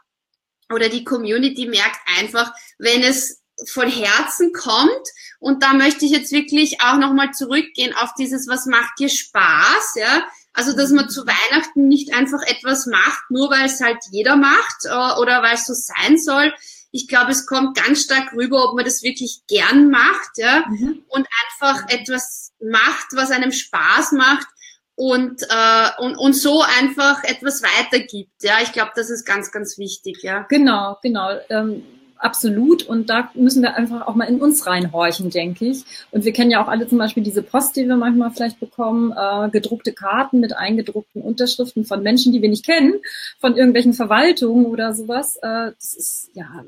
oder 0.71 0.89
die 0.89 1.03
Community 1.03 1.67
merkt 1.67 1.99
einfach, 2.17 2.53
wenn 2.77 3.03
es 3.03 3.42
von 3.67 3.89
Herzen 3.89 4.51
kommt. 4.53 5.07
Und 5.39 5.63
da 5.63 5.73
möchte 5.73 6.05
ich 6.05 6.11
jetzt 6.11 6.31
wirklich 6.31 6.81
auch 6.81 6.97
nochmal 6.97 7.31
zurückgehen 7.31 7.93
auf 7.95 8.13
dieses, 8.17 8.47
was 8.47 8.65
macht 8.65 8.99
dir 8.99 9.09
Spaß, 9.09 9.95
ja? 9.95 10.23
Also, 10.53 10.75
dass 10.75 10.91
man 10.91 11.09
zu 11.09 11.25
Weihnachten 11.25 11.87
nicht 11.87 12.13
einfach 12.13 12.41
etwas 12.45 12.85
macht, 12.85 13.23
nur 13.29 13.49
weil 13.49 13.65
es 13.65 13.81
halt 13.81 13.97
jeder 14.11 14.35
macht 14.35 14.85
äh, 14.85 15.19
oder 15.19 15.41
weil 15.41 15.55
es 15.55 15.65
so 15.65 15.73
sein 15.73 16.19
soll. 16.19 16.53
Ich 16.91 17.07
glaube, 17.07 17.31
es 17.31 17.47
kommt 17.47 17.75
ganz 17.75 18.03
stark 18.03 18.33
rüber, 18.33 18.69
ob 18.69 18.75
man 18.75 18.85
das 18.85 19.01
wirklich 19.01 19.41
gern 19.47 19.89
macht, 19.89 20.37
ja, 20.37 20.63
mhm. 20.69 21.03
und 21.07 21.27
einfach 21.43 21.89
etwas 21.89 22.51
macht, 22.61 23.07
was 23.13 23.31
einem 23.31 23.51
Spaß 23.51 24.11
macht 24.11 24.45
und, 24.93 25.41
äh, 25.49 25.89
und, 25.97 26.15
und 26.17 26.33
so 26.33 26.61
einfach 26.61 27.23
etwas 27.23 27.63
weitergibt. 27.63 28.43
Ja, 28.43 28.57
ich 28.61 28.73
glaube, 28.73 28.91
das 28.95 29.09
ist 29.09 29.25
ganz, 29.25 29.51
ganz 29.51 29.79
wichtig, 29.79 30.21
ja. 30.21 30.45
Genau, 30.49 30.99
genau. 31.01 31.31
Ähm 31.49 31.83
absolut. 32.17 32.83
Und 32.83 33.09
da 33.09 33.29
müssen 33.33 33.61
wir 33.61 33.75
einfach 33.75 34.07
auch 34.07 34.15
mal 34.15 34.25
in 34.25 34.41
uns 34.41 34.65
reinhorchen, 34.65 35.29
denke 35.29 35.65
ich. 35.65 35.83
Und 36.11 36.25
wir 36.25 36.33
kennen 36.33 36.51
ja 36.51 36.63
auch 36.63 36.67
alle 36.67 36.87
zum 36.87 36.97
Beispiel 36.97 37.23
diese 37.23 37.43
Post, 37.43 37.75
die 37.75 37.87
wir 37.87 37.95
manchmal 37.95 38.31
vielleicht 38.31 38.59
bekommen, 38.59 39.11
äh, 39.11 39.49
gedruckte 39.49 39.93
Karten 39.93 40.39
mit 40.39 40.55
eingedruckten 40.55 41.21
Unterschriften 41.21 41.85
von 41.85 42.03
Menschen, 42.03 42.33
die 42.33 42.41
wir 42.41 42.49
nicht 42.49 42.65
kennen, 42.65 42.93
von 43.39 43.55
irgendwelchen 43.55 43.93
Verwaltungen 43.93 44.65
oder 44.65 44.93
sowas. 44.93 45.37
Äh, 45.37 45.71
das 45.77 45.93
ist 45.93 46.31
ja 46.33 46.63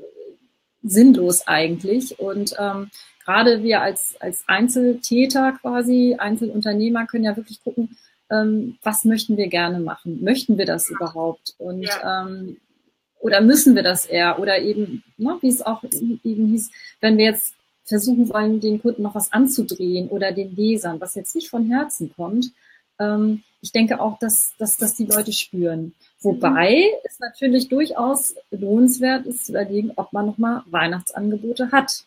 sinnlos 0.82 1.46
eigentlich. 1.46 2.18
Und 2.18 2.54
ähm, 2.58 2.90
gerade 3.24 3.62
wir 3.62 3.82
als, 3.82 4.14
als 4.20 4.44
Einzeltäter 4.46 5.52
quasi, 5.60 6.16
Einzelunternehmer 6.18 7.06
können 7.06 7.24
ja 7.24 7.36
wirklich 7.36 7.62
gucken, 7.62 7.96
ähm, 8.30 8.78
was 8.82 9.04
möchten 9.04 9.36
wir 9.36 9.48
gerne 9.48 9.80
machen? 9.80 10.22
Möchten 10.22 10.58
wir 10.58 10.66
das 10.66 10.90
überhaupt? 10.90 11.54
Und 11.58 11.84
ja. 11.84 12.26
ähm, 12.26 12.56
oder 13.26 13.40
müssen 13.40 13.74
wir 13.74 13.82
das 13.82 14.06
eher? 14.06 14.38
Oder 14.38 14.60
eben, 14.60 15.02
ne, 15.16 15.36
wie 15.40 15.48
es 15.48 15.60
auch 15.60 15.82
eben 15.82 16.20
hieß, 16.22 16.70
wenn 17.00 17.18
wir 17.18 17.24
jetzt 17.24 17.54
versuchen 17.84 18.28
wollen, 18.28 18.60
den 18.60 18.80
Kunden 18.80 19.02
noch 19.02 19.16
was 19.16 19.32
anzudrehen 19.32 20.08
oder 20.08 20.30
den 20.30 20.54
Lesern, 20.54 21.00
was 21.00 21.16
jetzt 21.16 21.34
nicht 21.34 21.50
von 21.50 21.66
Herzen 21.68 22.12
kommt. 22.14 22.52
Ähm, 23.00 23.42
ich 23.60 23.72
denke 23.72 24.00
auch, 24.00 24.16
dass, 24.20 24.52
dass, 24.58 24.76
dass 24.76 24.94
die 24.94 25.06
Leute 25.06 25.32
spüren. 25.32 25.92
Wobei 26.20 26.86
es 27.02 27.18
natürlich 27.18 27.68
durchaus 27.68 28.36
lohnenswert 28.52 29.26
ist 29.26 29.46
zu 29.46 29.52
überlegen, 29.52 29.90
ob 29.96 30.12
man 30.12 30.26
nochmal 30.26 30.62
Weihnachtsangebote 30.66 31.72
hat. 31.72 32.04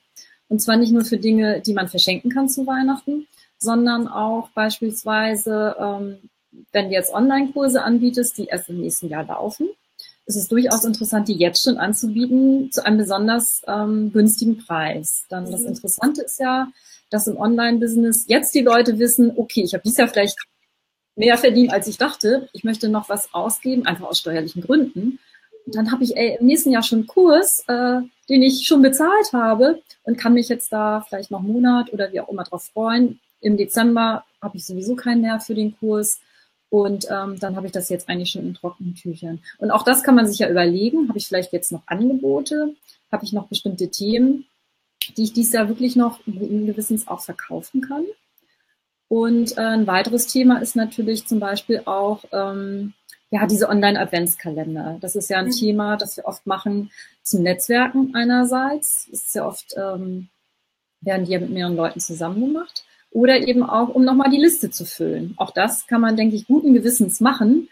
Und 0.47 0.61
zwar 0.61 0.77
nicht 0.77 0.93
nur 0.93 1.03
für 1.03 1.17
Dinge, 1.17 1.59
die 1.59 1.73
man 1.73 1.89
verschenken 1.89 2.31
kann 2.31 2.47
zu 2.47 2.65
Weihnachten, 2.65 3.27
sondern 3.57 4.07
auch 4.07 4.49
beispielsweise, 4.51 5.75
ähm, 5.79 6.29
wenn 6.71 6.87
du 6.87 6.93
jetzt 6.93 7.13
Online-Kurse 7.13 7.83
anbietest, 7.83 8.37
die 8.37 8.45
erst 8.45 8.69
im 8.69 8.79
nächsten 8.79 9.09
Jahr 9.09 9.25
laufen, 9.25 9.69
ist 10.29 10.35
es 10.35 10.47
durchaus 10.47 10.85
interessant, 10.85 11.27
die 11.27 11.33
jetzt 11.33 11.63
schon 11.63 11.79
anzubieten 11.79 12.71
zu 12.71 12.85
einem 12.85 12.99
besonders 12.99 13.63
ähm, 13.67 14.13
günstigen 14.13 14.59
Preis. 14.59 15.25
Dann 15.27 15.49
das 15.49 15.61
mhm. 15.61 15.69
Interessante 15.69 16.21
ist 16.21 16.39
ja, 16.39 16.71
dass 17.09 17.25
im 17.25 17.35
Online-Business 17.35 18.25
jetzt 18.27 18.53
die 18.53 18.61
Leute 18.61 18.99
wissen, 18.99 19.33
okay, 19.35 19.63
ich 19.63 19.73
habe 19.73 19.81
dieses 19.81 19.97
Jahr 19.97 20.07
vielleicht 20.07 20.37
mehr 21.15 21.35
verdient, 21.35 21.73
als 21.73 21.87
ich 21.87 21.97
dachte. 21.97 22.47
Ich 22.53 22.63
möchte 22.63 22.89
noch 22.89 23.09
was 23.09 23.33
ausgeben, 23.33 23.87
einfach 23.87 24.05
aus 24.05 24.19
steuerlichen 24.19 24.61
Gründen. 24.61 25.17
Und 25.65 25.75
dann 25.75 25.91
habe 25.91 26.03
ich 26.03 26.15
ey, 26.15 26.37
im 26.39 26.45
nächsten 26.45 26.71
Jahr 26.71 26.83
schon 26.83 26.99
einen 26.99 27.07
Kurs, 27.07 27.63
äh, 27.67 27.99
den 28.29 28.43
ich 28.43 28.67
schon 28.67 28.83
bezahlt 28.83 29.33
habe 29.33 29.81
und 30.03 30.19
kann 30.19 30.35
mich 30.35 30.47
jetzt 30.47 30.71
da 30.71 31.03
vielleicht 31.09 31.31
noch 31.31 31.39
einen 31.39 31.51
Monat 31.51 31.91
oder 31.91 32.13
wie 32.13 32.19
auch 32.19 32.29
immer 32.29 32.43
drauf 32.43 32.69
freuen. 32.71 33.19
Im 33.41 33.57
Dezember 33.57 34.25
habe 34.43 34.57
ich 34.57 34.65
sowieso 34.67 34.95
keinen 34.95 35.21
Nerv 35.21 35.43
für 35.43 35.55
den 35.55 35.75
Kurs. 35.79 36.19
Und 36.69 37.07
ähm, 37.09 37.39
dann 37.39 37.55
habe 37.55 37.65
ich 37.65 37.71
das 37.71 37.89
jetzt 37.89 38.09
eigentlich 38.09 38.31
schon 38.31 38.43
in 38.43 38.53
trockenen 38.53 38.95
Tüchern. 38.95 39.39
Und 39.57 39.71
auch 39.71 39.83
das 39.83 40.03
kann 40.03 40.15
man 40.15 40.27
sich 40.27 40.39
ja 40.39 40.49
überlegen. 40.49 41.09
Habe 41.09 41.17
ich 41.17 41.27
vielleicht 41.27 41.51
jetzt 41.51 41.71
noch 41.71 41.81
Angebote? 41.87 42.75
Habe 43.11 43.25
ich 43.25 43.33
noch 43.33 43.47
bestimmte 43.47 43.89
Themen, 43.89 44.45
die 45.17 45.23
ich 45.23 45.33
dieses 45.33 45.53
Jahr 45.53 45.67
wirklich 45.67 45.95
noch 45.95 46.19
gewissens 46.25 47.07
auch 47.07 47.21
verkaufen 47.21 47.81
kann? 47.81 48.05
Und 49.07 49.57
äh, 49.57 49.61
ein 49.61 49.87
weiteres 49.87 50.27
Thema 50.27 50.61
ist 50.61 50.75
natürlich 50.75 51.25
zum 51.25 51.39
Beispiel 51.39 51.81
auch 51.85 52.23
ähm, 52.31 52.93
ja 53.31 53.47
diese 53.47 53.67
Online-Adventskalender. 53.67 54.97
Das 55.01 55.15
ist 55.15 55.31
ja 55.31 55.39
ein 55.39 55.47
mhm. 55.47 55.51
Thema, 55.51 55.97
das 55.97 56.17
wir 56.17 56.25
oft 56.25 56.45
machen 56.45 56.91
zum 57.23 57.41
Netzwerken 57.41 58.13
einerseits. 58.13 59.07
Das 59.09 59.23
ist 59.23 59.33
ja 59.35 59.47
oft 59.47 59.73
ähm, 59.75 60.29
werden 61.01 61.25
die 61.25 61.31
ja 61.31 61.39
mit 61.39 61.49
mehreren 61.49 61.75
Leuten 61.75 61.99
zusammen 61.99 62.41
gemacht 62.41 62.83
oder 63.11 63.47
eben 63.47 63.63
auch, 63.63 63.89
um 63.89 64.03
nochmal 64.03 64.29
die 64.29 64.37
Liste 64.37 64.69
zu 64.69 64.85
füllen. 64.85 65.33
Auch 65.37 65.51
das 65.51 65.87
kann 65.87 66.01
man, 66.01 66.15
denke 66.15 66.35
ich, 66.35 66.47
guten 66.47 66.73
Gewissens 66.73 67.19
machen, 67.19 67.69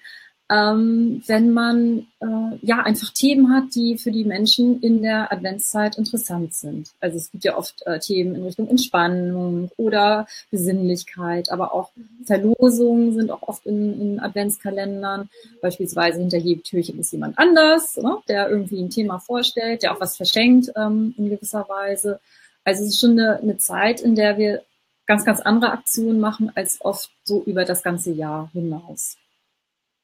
ähm, 0.50 1.22
wenn 1.28 1.52
man 1.52 2.08
äh, 2.22 2.58
ja 2.62 2.82
einfach 2.82 3.12
Themen 3.12 3.54
hat, 3.54 3.76
die 3.76 3.98
für 3.98 4.12
die 4.12 4.24
Menschen 4.24 4.82
in 4.82 5.02
der 5.02 5.32
Adventszeit 5.32 5.98
interessant 5.98 6.54
sind. 6.54 6.92
Also 7.02 7.18
es 7.18 7.32
gibt 7.32 7.44
ja 7.44 7.58
oft 7.58 7.86
äh, 7.86 8.00
Themen 8.00 8.36
in 8.36 8.44
Richtung 8.44 8.70
Entspannung 8.70 9.70
oder 9.76 10.26
Besinnlichkeit, 10.50 11.52
aber 11.52 11.74
auch 11.74 11.92
Verlosungen 12.24 13.14
sind 13.14 13.30
auch 13.30 13.42
oft 13.42 13.66
in, 13.66 14.00
in 14.00 14.20
Adventskalendern. 14.22 15.30
Beispielsweise 15.62 16.20
hinter 16.20 16.38
jedem 16.38 16.64
Türchen 16.64 17.00
ist 17.00 17.12
jemand 17.12 17.38
anders, 17.38 17.98
ne, 17.98 18.18
der 18.30 18.50
irgendwie 18.50 18.82
ein 18.82 18.90
Thema 18.90 19.20
vorstellt, 19.20 19.84
der 19.84 19.94
auch 19.94 20.00
was 20.00 20.16
verschenkt 20.16 20.72
ähm, 20.78 21.14
in 21.18 21.30
gewisser 21.30 21.68
Weise. 21.68 22.22
Also 22.64 22.84
es 22.84 22.90
ist 22.90 23.00
schon 23.02 23.20
eine, 23.20 23.40
eine 23.42 23.58
Zeit, 23.58 24.00
in 24.00 24.16
der 24.16 24.38
wir 24.38 24.62
ganz, 25.08 25.26
ganz 25.26 25.40
andere 25.40 25.72
Aktionen 25.72 26.20
machen 26.20 26.52
als 26.56 26.80
oft 26.82 27.10
so 27.24 27.44
über 27.44 27.66
das 27.66 27.82
ganze 27.82 28.12
Jahr 28.12 28.50
hinaus. 28.54 29.18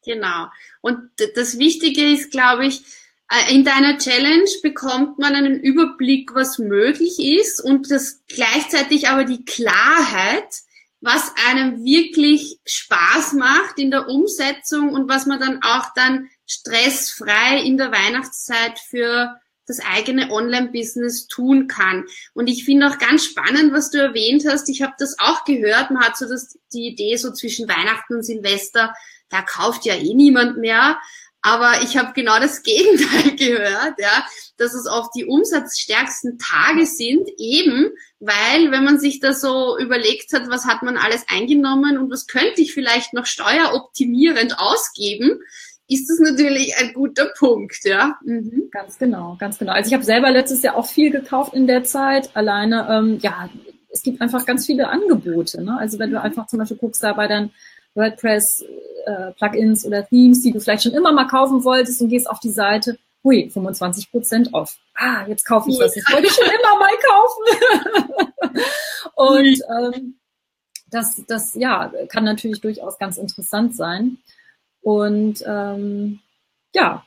Genau. 0.06 0.48
Und 0.82 1.10
das 1.36 1.60
Wichtige 1.60 2.12
ist, 2.12 2.32
glaube 2.32 2.66
ich, 2.66 2.84
äh, 3.30 3.54
in 3.54 3.64
deiner 3.64 3.98
Challenge 3.98 4.50
bekommt 4.62 5.20
man 5.20 5.36
einen 5.36 5.60
Überblick, 5.60 6.34
was 6.34 6.58
möglich 6.58 7.20
ist 7.20 7.64
und 7.64 7.92
das 7.92 8.22
gleichzeitig 8.28 9.10
aber 9.10 9.24
die 9.24 9.46
Klarheit, 9.46 10.62
was 11.02 11.34
einem 11.48 11.84
wirklich 11.84 12.60
Spaß 12.66 13.34
macht 13.34 13.78
in 13.78 13.92
der 13.92 14.08
Umsetzung 14.08 14.94
und 14.94 15.10
was 15.10 15.26
man 15.26 15.40
dann 15.40 15.62
auch 15.62 15.94
dann 15.96 16.30
stressfrei 16.48 17.62
in 17.62 17.78
der 17.78 17.92
Weihnachtszeit 17.92 18.80
für 18.80 19.40
das 19.66 19.80
eigene 19.80 20.32
Online-Business 20.32 21.28
tun 21.28 21.68
kann. 21.68 22.06
Und 22.34 22.48
ich 22.48 22.66
finde 22.66 22.88
auch 22.88 22.98
ganz 22.98 23.26
spannend, 23.26 23.74
was 23.74 23.90
du 23.90 24.00
erwähnt 24.00 24.46
hast. 24.48 24.70
Ich 24.70 24.82
habe 24.82 24.94
das 24.98 25.18
auch 25.20 25.46
gehört. 25.46 25.92
Man 25.92 26.04
hat 26.04 26.18
so 26.18 26.28
das, 26.28 26.58
die 26.74 26.88
Idee, 26.88 27.16
so 27.16 27.32
zwischen 27.32 27.68
Weihnachten 27.68 28.16
und 28.16 28.24
Silvester, 28.24 28.94
da 29.30 29.42
kauft 29.42 29.86
ja 29.86 29.96
eh 29.96 30.14
niemand 30.14 30.58
mehr. 30.58 30.98
Aber 31.42 31.82
ich 31.84 31.98
habe 31.98 32.14
genau 32.14 32.40
das 32.40 32.62
Gegenteil 32.64 33.36
gehört, 33.36 34.00
ja, 34.00 34.26
dass 34.58 34.74
es 34.74 34.88
oft 34.88 35.12
die 35.16 35.26
umsatzstärksten 35.26 36.40
Tage 36.40 36.86
sind, 36.86 37.30
eben 37.38 37.92
weil, 38.20 38.72
wenn 38.72 38.86
man 38.86 39.00
sich 39.00 39.20
da 39.20 39.34
so 39.34 39.78
überlegt 39.78 40.32
hat, 40.32 40.50
was 40.50 40.66
hat 40.66 40.82
man 40.82 40.96
alles 40.96 41.26
eingenommen 41.28 41.98
und 41.98 42.10
was 42.10 42.26
könnte 42.26 42.62
ich 42.62 42.74
vielleicht 42.74 43.14
noch 43.14 43.26
steueroptimierend 43.26 44.58
ausgeben, 44.58 45.42
ist 45.94 46.10
das 46.10 46.20
natürlich 46.20 46.76
ein 46.78 46.94
guter 46.94 47.28
Punkt, 47.38 47.80
ja. 47.84 48.18
Mhm. 48.24 48.70
Ganz 48.72 48.98
genau, 48.98 49.36
ganz 49.40 49.58
genau. 49.58 49.74
Also 49.74 49.88
ich 49.88 49.94
habe 49.94 50.04
selber 50.04 50.32
letztes 50.32 50.62
Jahr 50.62 50.76
auch 50.76 50.88
viel 50.88 51.12
gekauft 51.12 51.54
in 51.54 51.68
der 51.68 51.84
Zeit. 51.84 52.30
Alleine, 52.36 52.88
ähm, 52.90 53.20
ja, 53.22 53.50
es 53.90 54.02
gibt 54.02 54.22
einfach 54.22 54.46
ganz 54.46 54.66
viele 54.66 54.88
Angebote. 54.88 55.64
Ne? 55.64 55.78
Also 55.78 56.00
wenn 56.00 56.12
du 56.12 56.18
mhm. 56.18 56.24
einfach 56.24 56.48
zum 56.48 56.60
Beispiel 56.60 56.78
guckst 56.78 57.04
da 57.04 57.14
bei 57.14 57.28
deinen 57.28 57.52
WordPress 57.96 58.66
äh, 59.06 59.32
Plugins 59.34 59.86
oder 59.86 60.06
Themes, 60.06 60.42
die 60.42 60.52
du 60.52 60.60
vielleicht 60.60 60.84
schon 60.84 60.94
immer 60.94 61.12
mal 61.12 61.28
kaufen 61.28 61.64
wolltest 61.64 62.02
und 62.02 62.10
gehst 62.10 62.30
auf 62.30 62.40
die 62.40 62.50
Seite, 62.50 62.98
hui, 63.24 63.50
25 63.50 64.12
Prozent 64.12 64.54
off. 64.54 64.78
Ah, 64.96 65.26
jetzt 65.28 65.46
kaufe 65.46 65.70
ich 65.70 65.78
das. 65.78 65.94
Das 65.94 66.14
wollte 66.14 66.28
ich 66.28 66.34
schon 66.34 66.46
immer 66.46 66.80
mal 66.80 66.92
kaufen. 67.08 68.62
und 69.16 69.94
ähm, 69.96 70.16
das, 70.90 71.24
das 71.28 71.56
ja, 71.56 71.92
kann 72.10 72.24
natürlich 72.24 72.62
durchaus 72.62 72.98
ganz 73.00 73.18
interessant 73.18 73.76
sein. 73.76 74.18
Und 74.84 75.42
ähm, 75.48 76.20
ja. 76.74 77.06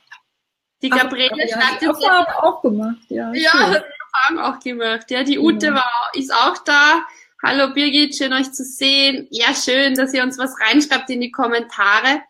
Die 0.81 0.89
Gabriele 0.89 1.31
Ach, 1.55 1.59
hat 1.59 1.81
die 1.81 1.85
Erfahrung 1.85 2.25
auch 2.41 2.61
gemacht, 2.61 3.05
ja. 3.09 3.31
Ja, 3.33 3.49
schön. 3.51 3.71
die 3.71 4.35
Erfahrung 4.35 4.39
auch 4.39 4.59
gemacht. 4.59 5.09
Ja, 5.09 5.23
die 5.23 5.39
Ute 5.39 5.67
genau. 5.67 5.77
war, 5.77 6.11
ist 6.13 6.33
auch 6.33 6.57
da. 6.65 7.05
Hallo 7.43 7.73
Birgit, 7.73 8.15
schön 8.15 8.33
euch 8.33 8.51
zu 8.51 8.63
sehen. 8.63 9.27
Ja, 9.29 9.53
schön, 9.53 9.93
dass 9.93 10.13
ihr 10.13 10.23
uns 10.23 10.37
was 10.37 10.59
reinschreibt 10.59 11.09
in 11.09 11.21
die 11.21 11.31
Kommentare. 11.31 12.21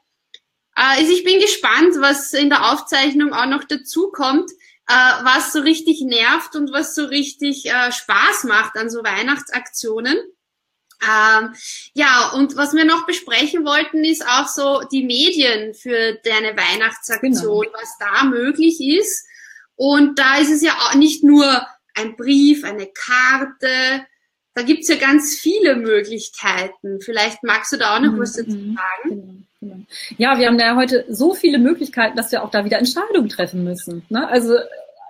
Äh, 0.75 1.01
ich 1.01 1.23
bin 1.23 1.39
gespannt, 1.39 1.95
was 1.99 2.33
in 2.33 2.49
der 2.49 2.71
Aufzeichnung 2.71 3.33
auch 3.33 3.47
noch 3.47 3.63
dazu 3.63 4.11
kommt, 4.11 4.51
äh, 4.87 4.93
was 5.23 5.53
so 5.53 5.61
richtig 5.61 6.01
nervt 6.01 6.55
und 6.55 6.71
was 6.73 6.93
so 6.93 7.05
richtig 7.05 7.65
äh, 7.65 7.91
Spaß 7.91 8.43
macht 8.45 8.77
an 8.77 8.89
so 8.89 9.03
Weihnachtsaktionen. 9.03 10.17
Ähm, 11.01 11.53
ja, 11.93 12.31
und 12.33 12.55
was 12.55 12.73
wir 12.73 12.85
noch 12.85 13.05
besprechen 13.05 13.65
wollten, 13.65 14.03
ist 14.03 14.25
auch 14.27 14.47
so 14.47 14.81
die 14.91 15.03
Medien 15.03 15.73
für 15.73 16.17
deine 16.23 16.57
Weihnachtsaktion, 16.57 17.65
genau. 17.65 17.79
was 17.79 17.97
da 17.99 18.25
möglich 18.25 18.81
ist. 18.81 19.25
Und 19.75 20.17
da 20.17 20.37
ist 20.37 20.51
es 20.51 20.63
ja 20.63 20.73
auch 20.73 20.95
nicht 20.95 21.23
nur 21.23 21.65
ein 21.93 22.15
Brief, 22.15 22.63
eine 22.63 22.87
Karte, 22.87 24.05
da 24.57 24.63
gibt's 24.63 24.87
ja 24.87 24.95
ganz 24.95 25.35
viele 25.35 25.75
Möglichkeiten. 25.75 26.99
Vielleicht 26.99 27.43
magst 27.43 27.71
du 27.71 27.77
da 27.77 27.95
auch 27.95 27.99
noch 27.99 28.13
mhm. 28.13 28.19
was 28.19 28.33
dazu 28.33 28.57
mhm. 28.57 28.75
sagen. 28.75 29.45
Genau, 29.61 29.75
genau. 29.75 29.85
Ja, 30.17 30.39
wir 30.39 30.47
haben 30.47 30.59
ja 30.59 30.75
heute 30.75 31.05
so 31.09 31.35
viele 31.35 31.59
Möglichkeiten, 31.59 32.17
dass 32.17 32.31
wir 32.31 32.43
auch 32.43 32.49
da 32.49 32.65
wieder 32.65 32.79
Entscheidungen 32.79 33.29
treffen 33.29 33.63
müssen. 33.63 34.03
Ne? 34.09 34.27
Also 34.27 34.55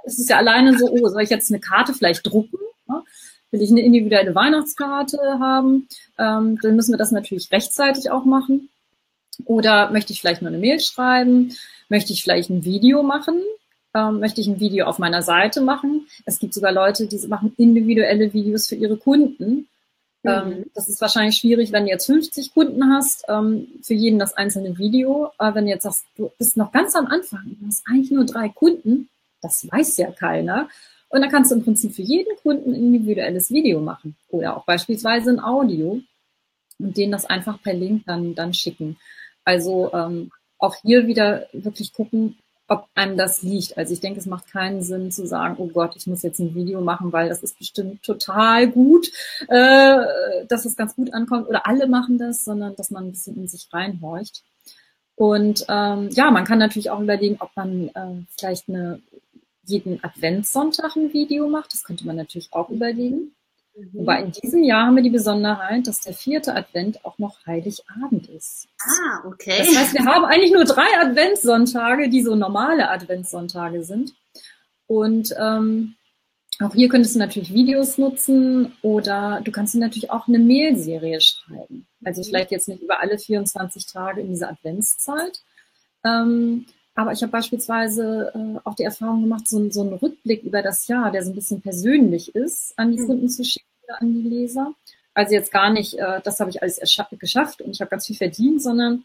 es 0.04 0.20
ist 0.20 0.30
ja 0.30 0.36
alleine 0.36 0.78
so, 0.78 0.90
oh, 0.90 1.08
soll 1.08 1.22
ich 1.22 1.30
jetzt 1.30 1.50
eine 1.50 1.62
Karte 1.62 1.94
vielleicht 1.94 2.28
drucken? 2.28 2.60
Ne? 2.88 3.02
Will 3.52 3.62
ich 3.62 3.72
eine 3.72 3.82
individuelle 3.82 4.36
Weihnachtskarte 4.36 5.18
haben, 5.40 5.88
ähm, 6.18 6.60
dann 6.62 6.76
müssen 6.76 6.92
wir 6.92 6.98
das 6.98 7.12
natürlich 7.12 7.52
rechtzeitig 7.52 8.12
auch 8.12 8.26
machen. 8.26 8.70
Oder 9.46 9.92
möchte 9.92 10.14
ich 10.14 10.20
vielleicht 10.20 10.42
nur 10.42 10.50
eine 10.50 10.58
Mail 10.58 10.80
schreiben? 10.80 11.54
Möchte 11.90 12.12
ich 12.12 12.24
vielleicht 12.24 12.50
ein 12.50 12.66
Video 12.66 13.04
machen? 13.04 13.42
Ähm, 13.94 14.20
möchte 14.20 14.42
ich 14.42 14.48
ein 14.48 14.60
Video 14.60 14.86
auf 14.86 15.00
meiner 15.00 15.22
Seite 15.22 15.62
machen? 15.62 16.08
Es 16.26 16.40
gibt 16.40 16.54
sogar 16.54 16.72
Leute, 16.72 17.08
die 17.08 17.18
machen 17.28 17.54
individuelle 17.58 18.34
Videos 18.34 18.68
für 18.68 18.76
ihre 18.76 18.98
Kunden. 18.98 19.68
Mhm. 20.24 20.30
Ähm, 20.30 20.66
das 20.74 20.90
ist 20.90 21.00
wahrscheinlich 21.02 21.38
schwierig, 21.38 21.72
wenn 21.72 21.86
du 21.86 21.92
jetzt 21.92 22.08
50 22.08 22.54
Kunden 22.54 22.92
hast, 22.92 23.24
ähm, 23.30 23.68
für 23.82 23.94
jeden 23.94 24.20
das 24.20 24.34
einzelne 24.36 24.78
Video. 24.78 25.32
Aber 25.38 25.56
wenn 25.56 25.66
du 25.66 25.72
jetzt 25.72 25.84
sagst, 25.84 26.06
du 26.18 26.32
bist 26.38 26.58
noch 26.58 26.72
ganz 26.72 26.96
am 26.96 27.08
Anfang, 27.08 27.56
du 27.60 27.68
hast 27.68 27.84
eigentlich 27.88 28.12
nur 28.12 28.26
drei 28.26 28.50
Kunden, 28.50 29.10
das 29.42 29.68
weiß 29.72 29.98
ja 29.98 30.12
keiner. 30.12 30.68
Und 31.10 31.22
dann 31.22 31.30
kannst 31.30 31.52
du 31.52 31.56
im 31.56 31.64
Prinzip 31.64 31.94
für 31.94 32.02
jeden 32.02 32.36
Kunden 32.42 32.72
ein 32.72 32.76
individuelles 32.76 33.50
Video 33.50 33.80
machen 33.80 34.16
oder 34.30 34.58
auch 34.58 34.66
beispielsweise 34.66 35.32
ein 35.32 35.40
Audio 35.40 36.02
und 36.80 36.98
denen 36.98 37.12
das 37.12 37.26
einfach 37.26 37.62
per 37.62 37.74
Link 37.74 38.04
dann, 38.06 38.36
dann 38.36 38.54
schicken. 38.54 38.98
Also 39.46 39.92
ähm, 39.94 40.32
auch 40.60 40.76
hier 40.82 41.08
wieder 41.08 41.48
wirklich 41.54 41.94
gucken, 41.94 42.38
ob 42.68 42.88
einem 42.96 43.18
das 43.18 43.44
liegt. 43.44 43.78
Also 43.78 43.94
ich 43.94 44.02
denke, 44.02 44.20
es 44.20 44.26
macht 44.26 44.52
keinen 44.52 44.84
Sinn 44.84 45.12
zu 45.12 45.26
sagen, 45.26 45.56
oh 45.58 45.68
Gott, 45.68 45.96
ich 45.96 46.06
muss 46.08 46.24
jetzt 46.24 46.40
ein 46.40 46.54
Video 46.54 46.82
machen, 46.82 47.14
weil 47.14 47.30
das 47.30 47.42
ist 47.42 47.58
bestimmt 47.58 48.04
total 48.04 48.70
gut, 48.70 49.08
äh, 49.48 50.46
dass 50.48 50.66
es 50.66 50.76
ganz 50.76 50.96
gut 50.96 51.14
ankommt 51.14 51.48
oder 51.48 51.66
alle 51.66 51.88
machen 51.88 52.18
das, 52.18 52.44
sondern 52.44 52.76
dass 52.76 52.92
man 52.92 53.06
ein 53.06 53.12
bisschen 53.12 53.38
in 53.38 53.48
sich 53.48 53.70
reinhorcht. 53.72 54.44
Und 55.16 55.66
ähm, 55.70 56.10
ja, 56.12 56.30
man 56.30 56.46
kann 56.46 56.60
natürlich 56.60 56.92
auch 56.92 57.00
überlegen, 57.00 57.38
ob 57.40 57.50
man 57.56 57.88
äh, 57.88 58.24
vielleicht 58.38 58.70
eine 58.70 59.02
jeden 59.68 60.04
Adventssonntag 60.04 60.96
ein 60.96 61.14
Video 61.14 61.48
macht. 61.48 61.74
Das 61.74 61.84
könnte 61.84 62.06
man 62.06 62.16
natürlich 62.16 62.52
auch 62.54 62.70
überlegen. 62.70 63.36
Mhm. 63.76 63.90
Wobei 63.94 64.24
in 64.24 64.32
diesem 64.32 64.64
Jahr 64.64 64.88
haben 64.88 64.96
wir 64.96 65.04
die 65.04 65.10
Besonderheit, 65.10 65.88
dass 65.88 66.02
der 66.02 66.14
vierte 66.14 66.56
Advent 66.56 67.06
auch 67.06 67.18
noch 67.20 67.46
Heiligabend 67.46 68.28
ist. 68.30 68.68
Ah, 68.82 69.28
okay. 69.28 69.58
Das 69.60 69.78
heißt, 69.78 69.94
wir 69.94 70.06
haben 70.06 70.26
eigentlich 70.26 70.52
nur 70.52 70.66
drei 70.66 70.88
Adventssonntage, 71.00 72.10
die 72.10 72.24
so 72.24 72.36
normale 72.36 72.90
Adventssonntage 72.90 73.84
sind. 73.84 74.14
Und 74.88 75.36
ähm, 75.38 75.96
auch 76.60 76.74
hier 76.74 76.90
könntest 76.90 77.16
du 77.16 77.20
natürlich 77.20 77.54
Videos 77.54 77.98
nutzen 77.98 78.74
oder 78.82 79.42
du 79.44 79.52
kannst 79.52 79.76
dir 79.76 79.80
natürlich 79.80 80.10
auch 80.10 80.28
eine 80.28 80.40
Mailserie 80.40 81.22
schreiben. 81.22 81.88
Also 82.04 82.22
mhm. 82.22 82.26
vielleicht 82.26 82.52
jetzt 82.52 82.68
nicht 82.68 82.82
über 82.82 83.00
alle 83.00 83.20
24 83.20 83.86
Tage 83.86 84.22
in 84.22 84.30
dieser 84.30 84.50
Adventszeit. 84.50 85.42
Ähm, 86.04 86.66
aber 86.98 87.12
ich 87.12 87.22
habe 87.22 87.32
beispielsweise 87.32 88.32
äh, 88.34 88.60
auch 88.68 88.74
die 88.74 88.84
Erfahrung 88.84 89.22
gemacht, 89.22 89.48
so, 89.48 89.70
so 89.70 89.82
einen 89.82 89.94
Rückblick 89.94 90.42
über 90.42 90.64
das 90.64 90.88
Jahr, 90.88 91.12
der 91.12 91.24
so 91.24 91.32
ein 91.32 91.36
bisschen 91.36 91.62
persönlich 91.62 92.34
ist, 92.34 92.74
an 92.76 92.92
die 92.92 92.98
mhm. 92.98 93.06
Kunden 93.06 93.30
zu 93.30 93.46
schicken 93.46 93.68
oder 93.84 94.02
an 94.02 94.16
die 94.16 94.28
Leser. 94.28 94.74
Also 95.14 95.36
jetzt 95.36 95.52
gar 95.52 95.70
nicht, 95.70 95.94
äh, 95.94 96.22
das 96.24 96.40
habe 96.40 96.50
ich 96.50 96.64
alles 96.64 96.82
geschafft 97.20 97.62
und 97.62 97.70
ich 97.70 97.82
habe 97.82 97.92
ganz 97.92 98.08
viel 98.08 98.16
verdient, 98.16 98.64
sondern 98.64 99.04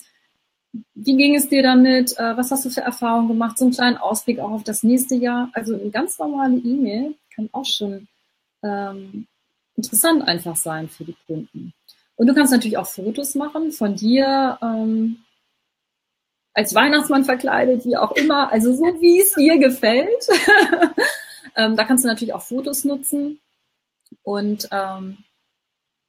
wie 0.94 1.18
ging 1.18 1.34
es 1.34 1.50
dir 1.50 1.62
damit? 1.62 2.18
Äh, 2.18 2.34
was 2.34 2.50
hast 2.50 2.64
du 2.64 2.70
für 2.70 2.80
Erfahrungen 2.80 3.28
gemacht? 3.28 3.58
So 3.58 3.66
einen 3.66 3.74
kleinen 3.74 3.98
Ausblick 3.98 4.38
auch 4.38 4.52
auf 4.52 4.64
das 4.64 4.82
nächste 4.82 5.16
Jahr. 5.16 5.50
Also 5.52 5.74
eine 5.74 5.90
ganz 5.90 6.18
normale 6.18 6.56
E-Mail 6.56 7.14
kann 7.34 7.50
auch 7.52 7.66
schon 7.66 8.08
ähm, 8.62 9.26
interessant 9.76 10.26
einfach 10.26 10.56
sein 10.56 10.88
für 10.88 11.04
die 11.04 11.16
Kunden. 11.26 11.74
Und 12.16 12.26
du 12.26 12.32
kannst 12.32 12.52
natürlich 12.52 12.78
auch 12.78 12.86
Fotos 12.86 13.34
machen 13.34 13.70
von 13.70 13.96
dir 13.96 14.58
ähm, 14.62 15.18
als 16.54 16.74
Weihnachtsmann 16.74 17.24
verkleidet, 17.24 17.84
wie 17.84 17.96
auch 17.96 18.12
immer, 18.12 18.52
also 18.52 18.74
so 18.74 18.84
wie 19.00 19.20
es 19.20 19.32
dir 19.32 19.58
gefällt. 19.58 20.28
ähm, 21.56 21.76
da 21.76 21.84
kannst 21.84 22.04
du 22.04 22.08
natürlich 22.08 22.34
auch 22.34 22.42
Fotos 22.42 22.84
nutzen. 22.84 23.40
Und 24.22 24.68
ähm, 24.70 25.18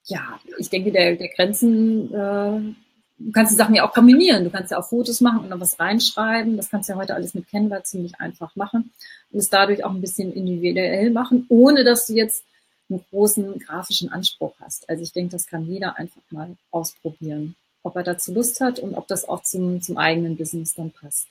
ja, 0.06 0.40
ich 0.58 0.70
denke, 0.70 0.92
der, 0.92 1.16
der 1.16 1.30
Grenzen 1.30 2.14
äh, 2.14 2.76
du 3.18 3.32
kannst 3.32 3.52
die 3.52 3.58
Sachen 3.58 3.76
ja 3.76 3.88
auch 3.88 3.94
kombinieren. 3.94 4.44
Du 4.44 4.50
kannst 4.50 4.72
ja 4.72 4.80
auch 4.80 4.88
Fotos 4.88 5.22
machen 5.22 5.40
und 5.40 5.50
noch 5.50 5.60
was 5.60 5.80
reinschreiben. 5.80 6.58
Das 6.58 6.70
kannst 6.70 6.90
du 6.90 6.94
ja 6.94 7.00
heute 7.00 7.16
alles 7.16 7.34
mit 7.34 7.48
Canva 7.50 7.84
ziemlich 7.84 8.20
einfach 8.20 8.56
machen 8.56 8.92
und 9.32 9.40
es 9.40 9.50
dadurch 9.50 9.84
auch 9.84 9.92
ein 9.92 10.02
bisschen 10.02 10.34
individuell 10.34 11.10
machen, 11.12 11.46
ohne 11.50 11.84
dass 11.84 12.08
du 12.08 12.14
jetzt 12.14 12.44
einen 12.90 13.04
großen 13.10 13.60
grafischen 13.60 14.12
Anspruch 14.12 14.54
hast. 14.60 14.90
Also 14.90 15.04
ich 15.04 15.14
denke, 15.14 15.32
das 15.32 15.48
kann 15.48 15.66
jeder 15.66 15.98
einfach 15.98 16.22
mal 16.32 16.56
ausprobieren, 16.72 17.56
ob 17.84 17.96
er 17.96 18.04
dazu 18.04 18.34
Lust 18.34 18.62
hat 18.62 18.80
und 18.80 18.96
ob 18.96 19.08
das 19.08 19.28
auch 19.28 19.44
zum, 19.44 19.82
zum 19.82 19.98
eigenen 19.98 20.38
Business 20.38 20.74
dann 20.74 20.92
passt. 20.92 21.28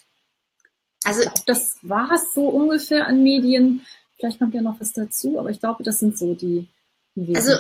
Also 1.05 1.23
glaub, 1.23 1.47
das 1.47 1.77
war 1.83 2.11
es 2.13 2.33
so 2.33 2.49
ungefähr 2.49 3.07
an 3.07 3.23
Medien. 3.23 3.85
Vielleicht 4.17 4.39
kommt 4.39 4.55
ja 4.55 4.63
noch 4.63 4.81
was 4.81 4.93
dazu, 4.93 5.39
aber 5.39 5.51
ich 5.51 5.59
glaube, 5.61 5.83
das 5.83 5.99
sind 5.99 6.17
so 6.17 6.35
die, 6.35 6.69
also 7.35 7.53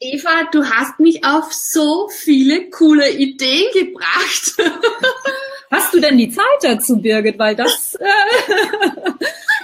Eva, 0.00 0.48
du 0.50 0.64
hast 0.64 0.98
mich 0.98 1.24
auf 1.24 1.52
so 1.52 2.08
viele 2.08 2.70
coole 2.70 3.10
Ideen 3.10 3.70
gebracht. 3.74 4.54
Hast 5.70 5.92
du 5.92 6.00
denn 6.00 6.16
die 6.16 6.30
Zeit 6.30 6.44
dazu, 6.62 7.02
Birgit? 7.02 7.38
Weil 7.38 7.56
das 7.56 7.96
äh, 7.96 8.06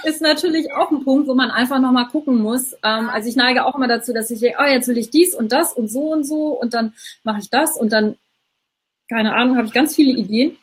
ist 0.07 0.21
natürlich 0.21 0.71
auch 0.73 0.91
ein 0.91 1.03
Punkt, 1.03 1.27
wo 1.27 1.33
man 1.33 1.49
einfach 1.49 1.79
nochmal 1.79 2.07
gucken 2.07 2.37
muss. 2.37 2.73
Ähm, 2.83 3.09
also 3.09 3.29
ich 3.29 3.35
neige 3.35 3.65
auch 3.65 3.75
immer 3.75 3.87
dazu, 3.87 4.13
dass 4.13 4.29
ich 4.29 4.41
denke, 4.41 4.57
oh, 4.61 4.65
jetzt 4.65 4.87
will 4.87 4.97
ich 4.97 5.09
dies 5.09 5.33
und 5.33 5.51
das 5.51 5.73
und 5.73 5.89
so 5.89 6.11
und 6.11 6.25
so 6.25 6.47
und 6.49 6.73
dann 6.73 6.93
mache 7.23 7.39
ich 7.39 7.49
das 7.49 7.77
und 7.77 7.91
dann, 7.91 8.17
keine 9.11 9.35
Ahnung, 9.35 9.57
habe 9.57 9.67
ich 9.67 9.73
ganz 9.73 9.95
viele 9.95 10.13
Ideen 10.13 10.57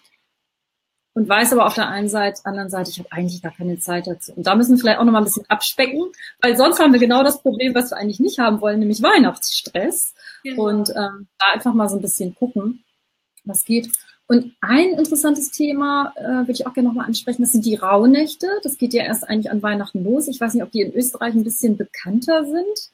und 1.12 1.28
weiß 1.28 1.52
aber 1.52 1.66
auf 1.66 1.74
der 1.74 1.88
einen 1.88 2.08
Seite, 2.08 2.40
anderen 2.44 2.70
Seite, 2.70 2.90
ich 2.90 2.98
habe 2.98 3.12
eigentlich 3.12 3.42
gar 3.42 3.52
keine 3.52 3.78
Zeit 3.78 4.06
dazu. 4.06 4.32
Und 4.34 4.46
da 4.46 4.54
müssen 4.54 4.72
wir 4.72 4.78
vielleicht 4.78 4.98
auch 4.98 5.04
noch 5.04 5.12
mal 5.12 5.18
ein 5.18 5.24
bisschen 5.24 5.44
abspecken, 5.48 6.04
weil 6.40 6.56
sonst 6.56 6.80
haben 6.80 6.92
wir 6.92 7.00
genau 7.00 7.22
das 7.22 7.42
Problem, 7.42 7.74
was 7.74 7.90
wir 7.90 7.98
eigentlich 7.98 8.20
nicht 8.20 8.38
haben 8.38 8.60
wollen, 8.60 8.78
nämlich 8.78 9.02
Weihnachtsstress. 9.02 10.14
Genau. 10.44 10.68
Und 10.68 10.90
ähm, 10.90 11.26
da 11.38 11.46
einfach 11.52 11.74
mal 11.74 11.88
so 11.88 11.96
ein 11.96 12.02
bisschen 12.02 12.34
gucken, 12.36 12.84
was 13.44 13.64
geht. 13.64 13.90
Und 14.28 14.54
ein 14.60 14.90
interessantes 14.90 15.50
Thema 15.50 16.12
äh, 16.16 16.22
würde 16.22 16.52
ich 16.52 16.66
auch 16.66 16.72
gerne 16.72 16.88
nochmal 16.88 17.06
ansprechen, 17.06 17.42
das 17.42 17.52
sind 17.52 17.66
die 17.66 17.74
Rauhnächte. 17.74 18.46
Das 18.62 18.78
geht 18.78 18.94
ja 18.94 19.02
erst 19.02 19.28
eigentlich 19.28 19.50
an 19.50 19.62
Weihnachten 19.62 20.04
los. 20.04 20.28
Ich 20.28 20.40
weiß 20.40 20.54
nicht, 20.54 20.62
ob 20.62 20.70
die 20.70 20.82
in 20.82 20.94
Österreich 20.94 21.34
ein 21.34 21.44
bisschen 21.44 21.76
bekannter 21.76 22.44
sind. 22.44 22.90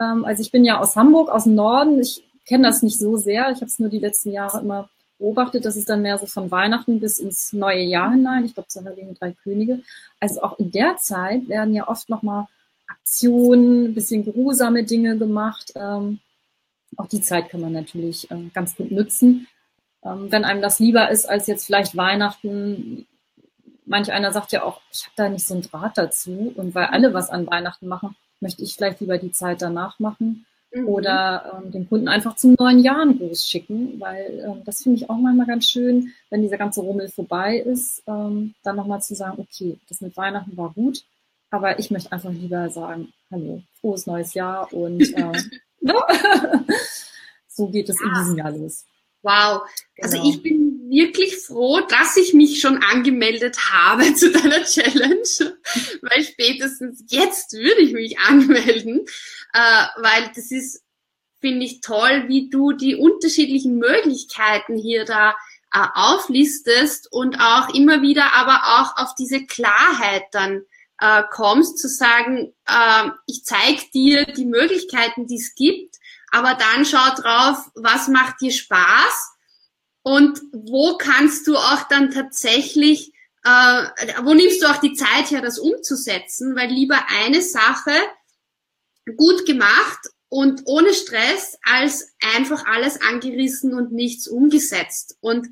Ähm, 0.00 0.24
also 0.24 0.42
ich 0.42 0.52
bin 0.52 0.64
ja 0.64 0.78
aus 0.78 0.94
Hamburg, 0.94 1.28
aus 1.30 1.44
dem 1.44 1.54
Norden. 1.54 2.00
Ich 2.00 2.22
kenne 2.46 2.68
das 2.68 2.82
nicht 2.82 2.98
so 2.98 3.16
sehr. 3.16 3.50
Ich 3.50 3.56
habe 3.56 3.66
es 3.66 3.78
nur 3.78 3.88
die 3.88 3.98
letzten 3.98 4.30
Jahre 4.30 4.60
immer 4.60 4.90
beobachtet, 5.22 5.64
dass 5.64 5.76
es 5.76 5.84
dann 5.84 6.02
mehr 6.02 6.18
so 6.18 6.26
von 6.26 6.50
Weihnachten 6.50 6.98
bis 6.98 7.18
ins 7.18 7.52
neue 7.52 7.82
Jahr 7.82 8.10
hinein, 8.10 8.44
ich 8.44 8.54
glaube 8.54 8.68
zur 8.68 8.84
Heiligen 8.84 9.14
Drei 9.14 9.32
Könige. 9.32 9.80
Also 10.20 10.42
auch 10.42 10.58
in 10.58 10.72
der 10.72 10.96
Zeit 10.96 11.48
werden 11.48 11.74
ja 11.74 11.88
oft 11.88 12.08
nochmal 12.08 12.46
Aktionen, 12.88 13.84
ein 13.84 13.94
bisschen 13.94 14.24
geruhsame 14.24 14.84
Dinge 14.84 15.16
gemacht. 15.16 15.72
Ähm, 15.76 16.18
auch 16.96 17.06
die 17.06 17.22
Zeit 17.22 17.48
kann 17.48 17.60
man 17.60 17.72
natürlich 17.72 18.30
äh, 18.30 18.50
ganz 18.52 18.76
gut 18.76 18.90
nutzen. 18.90 19.46
Ähm, 20.04 20.30
wenn 20.30 20.44
einem 20.44 20.60
das 20.60 20.80
lieber 20.80 21.10
ist 21.10 21.26
als 21.26 21.46
jetzt 21.46 21.64
vielleicht 21.64 21.96
Weihnachten. 21.96 23.06
Manch 23.86 24.12
einer 24.12 24.32
sagt 24.32 24.52
ja 24.52 24.62
auch, 24.62 24.80
ich 24.92 25.04
habe 25.04 25.14
da 25.16 25.28
nicht 25.28 25.46
so 25.46 25.54
einen 25.54 25.62
Draht 25.62 25.96
dazu. 25.96 26.52
Und 26.56 26.74
weil 26.74 26.86
alle 26.86 27.14
was 27.14 27.30
an 27.30 27.46
Weihnachten 27.46 27.86
machen, 27.86 28.16
möchte 28.40 28.62
ich 28.62 28.74
vielleicht 28.74 29.00
lieber 29.00 29.18
die 29.18 29.32
Zeit 29.32 29.62
danach 29.62 29.98
machen. 29.98 30.46
Mhm. 30.74 30.88
Oder 30.88 31.62
ähm, 31.64 31.70
den 31.70 31.88
Kunden 31.88 32.08
einfach 32.08 32.36
zum 32.36 32.54
neuen 32.58 32.78
Jahr 32.78 33.02
einen 33.02 33.18
Gruß 33.18 33.46
schicken, 33.46 34.00
weil 34.00 34.42
ähm, 34.44 34.62
das 34.64 34.82
finde 34.82 34.96
ich 34.96 35.10
auch 35.10 35.18
manchmal 35.18 35.46
ganz 35.46 35.66
schön, 35.66 36.12
wenn 36.30 36.42
dieser 36.42 36.56
ganze 36.56 36.80
Rummel 36.80 37.08
vorbei 37.08 37.58
ist, 37.58 38.02
ähm, 38.06 38.54
dann 38.62 38.76
nochmal 38.76 39.02
zu 39.02 39.14
sagen, 39.14 39.38
okay, 39.38 39.78
das 39.88 40.00
mit 40.00 40.16
Weihnachten 40.16 40.56
war 40.56 40.72
gut, 40.72 41.04
aber 41.50 41.78
ich 41.78 41.90
möchte 41.90 42.10
einfach 42.12 42.32
lieber 42.32 42.70
sagen, 42.70 43.12
hallo, 43.30 43.62
frohes 43.80 44.06
neues 44.06 44.32
Jahr 44.32 44.72
und 44.72 45.00
äh, 45.14 45.32
so 47.48 47.68
geht 47.68 47.90
es 47.90 48.00
ja. 48.00 48.06
in 48.06 48.14
diesem 48.14 48.38
Jahr 48.38 48.50
los. 48.52 48.86
Wow. 49.22 49.62
Also 50.00 50.16
genau. 50.16 50.28
ich 50.30 50.42
bin 50.42 50.71
wirklich 50.92 51.38
froh, 51.38 51.80
dass 51.80 52.16
ich 52.16 52.34
mich 52.34 52.60
schon 52.60 52.82
angemeldet 52.82 53.56
habe 53.72 54.14
zu 54.14 54.30
deiner 54.30 54.62
Challenge, 54.62 55.56
weil 56.02 56.22
spätestens 56.22 57.04
jetzt 57.08 57.54
würde 57.54 57.80
ich 57.80 57.92
mich 57.92 58.18
anmelden, 58.18 59.06
äh, 59.54 59.84
weil 60.02 60.30
das 60.36 60.50
ist, 60.50 60.82
finde 61.40 61.64
ich, 61.64 61.80
toll, 61.80 62.24
wie 62.28 62.50
du 62.50 62.72
die 62.72 62.94
unterschiedlichen 62.94 63.78
Möglichkeiten 63.78 64.76
hier 64.76 65.04
da 65.04 65.30
äh, 65.72 65.86
auflistest 65.94 67.10
und 67.10 67.40
auch 67.40 67.74
immer 67.74 68.02
wieder 68.02 68.34
aber 68.34 68.80
auch 68.80 69.02
auf 69.02 69.14
diese 69.14 69.46
Klarheit 69.46 70.24
dann 70.32 70.62
äh, 71.00 71.22
kommst, 71.30 71.78
zu 71.78 71.88
sagen, 71.88 72.52
äh, 72.68 73.10
ich 73.26 73.44
zeige 73.44 73.82
dir 73.94 74.26
die 74.26 74.46
Möglichkeiten, 74.46 75.26
die 75.26 75.38
es 75.38 75.54
gibt 75.54 75.96
aber 76.32 76.54
dann 76.54 76.84
schau 76.84 77.14
drauf, 77.14 77.58
was 77.74 78.08
macht 78.08 78.40
dir 78.40 78.50
Spaß 78.50 79.31
und 80.02 80.40
wo 80.52 80.96
kannst 80.96 81.46
du 81.46 81.56
auch 81.56 81.88
dann 81.88 82.10
tatsächlich, 82.10 83.12
äh, 83.44 83.84
wo 84.22 84.34
nimmst 84.34 84.62
du 84.62 84.66
auch 84.66 84.78
die 84.78 84.94
Zeit 84.94 85.30
her, 85.30 85.40
das 85.40 85.58
umzusetzen, 85.58 86.56
weil 86.56 86.70
lieber 86.70 86.98
eine 87.08 87.42
Sache 87.42 87.92
gut 89.16 89.46
gemacht 89.46 89.98
und 90.28 90.62
ohne 90.66 90.94
Stress 90.94 91.58
als 91.62 92.08
einfach 92.36 92.64
alles 92.66 93.00
angerissen 93.00 93.74
und 93.74 93.92
nichts 93.92 94.26
umgesetzt. 94.28 95.16
Und 95.20 95.48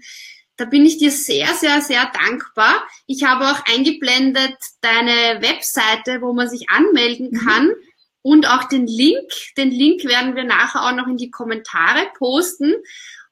da 0.56 0.64
bin 0.64 0.84
ich 0.84 0.98
dir 0.98 1.10
sehr, 1.10 1.54
sehr, 1.54 1.80
sehr 1.80 2.10
dankbar. 2.12 2.82
Ich 3.06 3.24
habe 3.24 3.50
auch 3.50 3.64
eingeblendet 3.66 4.56
deine 4.80 5.42
Webseite, 5.42 6.20
wo 6.20 6.32
man 6.32 6.48
sich 6.48 6.68
anmelden 6.70 7.30
mhm. 7.30 7.38
kann. 7.38 7.66
Mhm 7.66 7.74
und 8.22 8.46
auch 8.46 8.64
den 8.64 8.86
Link. 8.86 9.30
Den 9.56 9.70
Link 9.70 10.04
werden 10.04 10.36
wir 10.36 10.44
nachher 10.44 10.82
auch 10.84 10.94
noch 10.94 11.06
in 11.06 11.16
die 11.16 11.30
Kommentare 11.30 12.06
posten. 12.16 12.74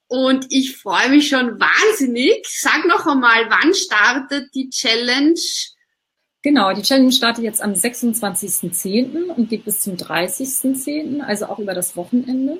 Und 0.08 0.46
ich 0.50 0.78
freue 0.78 1.10
mich 1.10 1.28
schon 1.28 1.60
wahnsinnig. 1.60 2.46
Sag 2.48 2.86
noch 2.86 3.06
einmal, 3.06 3.48
wann 3.50 3.74
startet 3.74 4.54
die 4.54 4.70
Challenge? 4.70 5.38
Genau, 6.42 6.72
die 6.72 6.82
Challenge 6.82 7.12
startet 7.12 7.44
jetzt 7.44 7.60
am 7.60 7.72
26.10. 7.72 9.26
und 9.26 9.50
geht 9.50 9.64
bis 9.64 9.80
zum 9.80 9.96
30.10., 9.96 11.20
also 11.20 11.46
auch 11.46 11.58
über 11.58 11.74
das 11.74 11.94
Wochenende. 11.96 12.58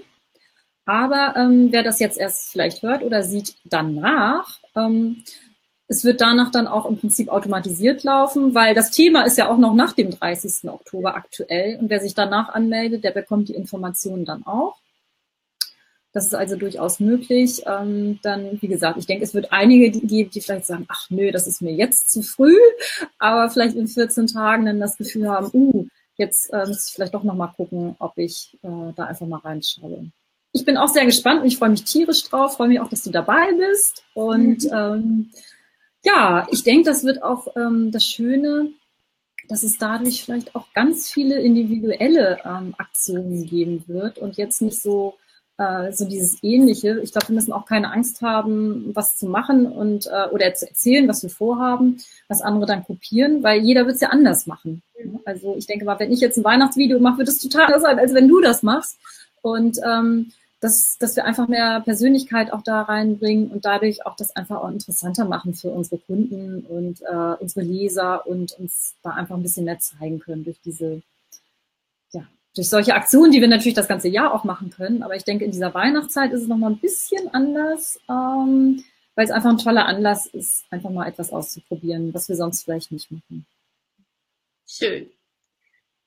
Aber 0.85 1.35
ähm, 1.37 1.69
wer 1.71 1.83
das 1.83 2.01
jetzt 2.01 2.19
erst 2.19 2.51
vielleicht 2.51 2.83
hört 2.83 3.03
oder 3.03 3.23
sieht 3.23 3.55
danach, 3.65 4.59
ähm, 4.75 5.23
es 5.87 6.05
wird 6.05 6.21
danach 6.21 6.51
dann 6.51 6.67
auch 6.67 6.85
im 6.85 6.99
Prinzip 6.99 7.31
automatisiert 7.31 8.05
laufen, 8.05 8.55
weil 8.55 8.75
das 8.75 8.91
Thema 8.91 9.23
ist 9.23 9.39
ja 9.39 9.49
auch 9.49 9.57
noch 9.57 9.73
nach 9.73 9.95
dem 9.95 10.11
30. 10.11 10.69
Oktober 10.69 11.15
aktuell. 11.15 11.79
Und 11.79 11.89
wer 11.89 12.01
sich 12.01 12.15
danach 12.15 12.51
anmeldet, 12.51 13.05
der 13.05 13.13
bekommt 13.13 13.49
die 13.49 13.55
Informationen 13.55 14.27
dann 14.27 14.45
auch. 14.45 14.77
Das 16.19 16.27
ist 16.27 16.35
also 16.35 16.57
durchaus 16.57 16.99
möglich. 16.99 17.63
Ähm, 17.65 18.19
dann, 18.25 18.61
wie 18.61 18.67
gesagt, 18.67 18.99
ich 18.99 19.07
denke, 19.07 19.23
es 19.23 19.35
wird 19.35 19.53
einige 19.53 19.93
geben, 19.93 20.31
die 20.31 20.41
vielleicht 20.41 20.67
sagen, 20.67 20.85
ach 20.89 21.09
nö, 21.11 21.31
das 21.31 21.47
ist 21.47 21.63
mir 21.63 21.73
jetzt 21.73 22.11
zu 22.11 22.23
früh, 22.23 22.57
aber 23.21 23.49
vielleicht 23.51 23.77
in 23.77 23.87
14 23.87 24.27
Tagen 24.27 24.67
dann 24.67 24.81
das 24.81 24.97
Gefühl 24.97 25.29
haben, 25.29 25.49
uh, 25.53 25.87
jetzt 26.17 26.53
äh, 26.53 26.67
muss 26.67 26.89
ich 26.89 26.95
vielleicht 26.97 27.15
doch 27.15 27.23
nochmal 27.23 27.53
gucken, 27.57 27.95
ob 28.01 28.19
ich 28.19 28.59
äh, 28.65 28.93
da 28.97 29.05
einfach 29.05 29.29
mal 29.29 29.39
reinschaue. 29.39 30.11
Ich 30.51 30.65
bin 30.65 30.77
auch 30.77 30.89
sehr 30.89 31.07
gespannt 31.07 31.43
und 31.43 31.47
ich 31.47 31.57
freue 31.57 31.71
mich 31.71 31.85
tierisch 31.85 32.25
drauf, 32.25 32.57
freue 32.57 32.67
mich 32.67 32.81
auch, 32.81 32.89
dass 32.89 33.05
du 33.05 33.13
dabei 33.13 33.53
bist 33.53 34.03
und 34.15 34.65
mhm. 34.65 34.73
ähm, 34.73 35.31
ja, 36.05 36.49
ich 36.51 36.65
denke, 36.65 36.91
das 36.91 37.05
wird 37.05 37.23
auch 37.23 37.47
ähm, 37.55 37.93
das 37.93 38.03
Schöne, 38.05 38.73
dass 39.47 39.63
es 39.63 39.79
dadurch 39.79 40.25
vielleicht 40.25 40.57
auch 40.57 40.67
ganz 40.73 41.13
viele 41.13 41.41
individuelle 41.41 42.41
ähm, 42.45 42.75
Aktionen 42.77 43.47
geben 43.47 43.85
wird 43.87 44.19
und 44.19 44.37
jetzt 44.37 44.63
nicht 44.63 44.83
so 44.83 45.15
äh, 45.59 45.93
so 45.93 46.05
dieses 46.05 46.43
Ähnliche. 46.43 47.01
Ich 47.01 47.13
glaube, 47.13 47.29
wir 47.29 47.35
müssen 47.35 47.53
auch 47.53 47.67
keine 47.67 47.93
Angst 47.93 48.23
haben, 48.23 48.91
was 48.95 49.17
zu 49.17 49.27
machen 49.27 49.67
und 49.67 50.07
äh, 50.07 50.29
oder 50.31 50.55
zu 50.55 50.69
erzählen, 50.69 51.09
was 51.09 51.23
wir 51.23 51.31
vorhaben, 51.31 51.99
was 52.29 52.41
andere 52.41 52.67
dann 52.67 52.85
kopieren, 52.85 53.43
weil 53.43 53.61
jeder 53.61 53.85
wird 53.85 53.97
es 53.97 54.01
ja 54.01 54.09
anders 54.09 54.47
machen. 54.47 54.83
Mhm. 55.03 55.21
Also 55.25 55.57
ich 55.57 55.67
denke 55.67 55.85
mal, 55.85 55.99
wenn 55.99 56.13
ich 56.13 56.21
jetzt 56.21 56.39
ein 56.39 56.45
Weihnachtsvideo 56.45 57.01
mache, 57.01 57.19
wird 57.19 57.29
es 57.29 57.39
total 57.39 57.67
anders 57.67 57.83
sein, 57.83 57.99
als 57.99 58.15
wenn 58.15 58.29
du 58.29 58.41
das 58.41 58.63
machst. 58.63 58.99
Und 59.43 59.79
ähm, 59.85 60.33
dass, 60.61 60.97
dass 60.99 61.15
wir 61.15 61.25
einfach 61.25 61.47
mehr 61.47 61.81
Persönlichkeit 61.81 62.53
auch 62.53 62.63
da 62.63 62.83
reinbringen 62.83 63.49
und 63.49 63.65
dadurch 63.65 64.07
auch 64.07 64.17
das 64.17 64.35
einfach 64.35 64.57
auch 64.57 64.71
interessanter 64.71 65.25
machen 65.25 65.55
für 65.55 65.69
unsere 65.69 65.99
Kunden 65.99 66.65
und 66.69 67.01
äh, 67.03 67.37
unsere 67.41 67.65
Leser 67.65 68.27
und 68.27 68.53
uns 68.59 68.95
da 69.03 69.11
einfach 69.11 69.37
ein 69.37 69.43
bisschen 69.43 69.65
mehr 69.65 69.79
zeigen 69.79 70.19
können 70.19 70.45
durch 70.45 70.61
diese, 70.65 71.03
durch 72.59 72.69
solche 72.69 72.95
Aktionen, 72.95 73.31
die 73.31 73.41
wir 73.41 73.47
natürlich 73.47 73.77
das 73.77 73.87
ganze 73.87 74.09
Jahr 74.09 74.35
auch 74.35 74.43
machen 74.43 74.71
können. 74.71 75.05
Aber 75.05 75.15
ich 75.15 75.23
denke, 75.23 75.45
in 75.45 75.53
dieser 75.53 75.73
Weihnachtszeit 75.75 76.33
ist 76.33 76.43
es 76.43 76.49
nochmal 76.49 76.73
ein 76.73 76.79
bisschen 76.79 77.33
anders, 77.33 78.01
ähm, 78.11 78.85
weil 79.15 79.25
es 79.25 79.31
einfach 79.31 79.51
ein 79.51 79.59
toller 79.59 79.87
Anlass 79.87 80.27
ist, 80.27 80.65
einfach 80.71 80.91
mal 80.91 81.07
etwas 81.07 81.33
auszuprobieren, 81.33 82.13
was 82.13 82.29
wir 82.29 82.35
sonst 82.35 82.65
vielleicht 82.65 82.91
nicht 82.91 83.13
machen. 83.13 83.47
Schön. 84.67 85.09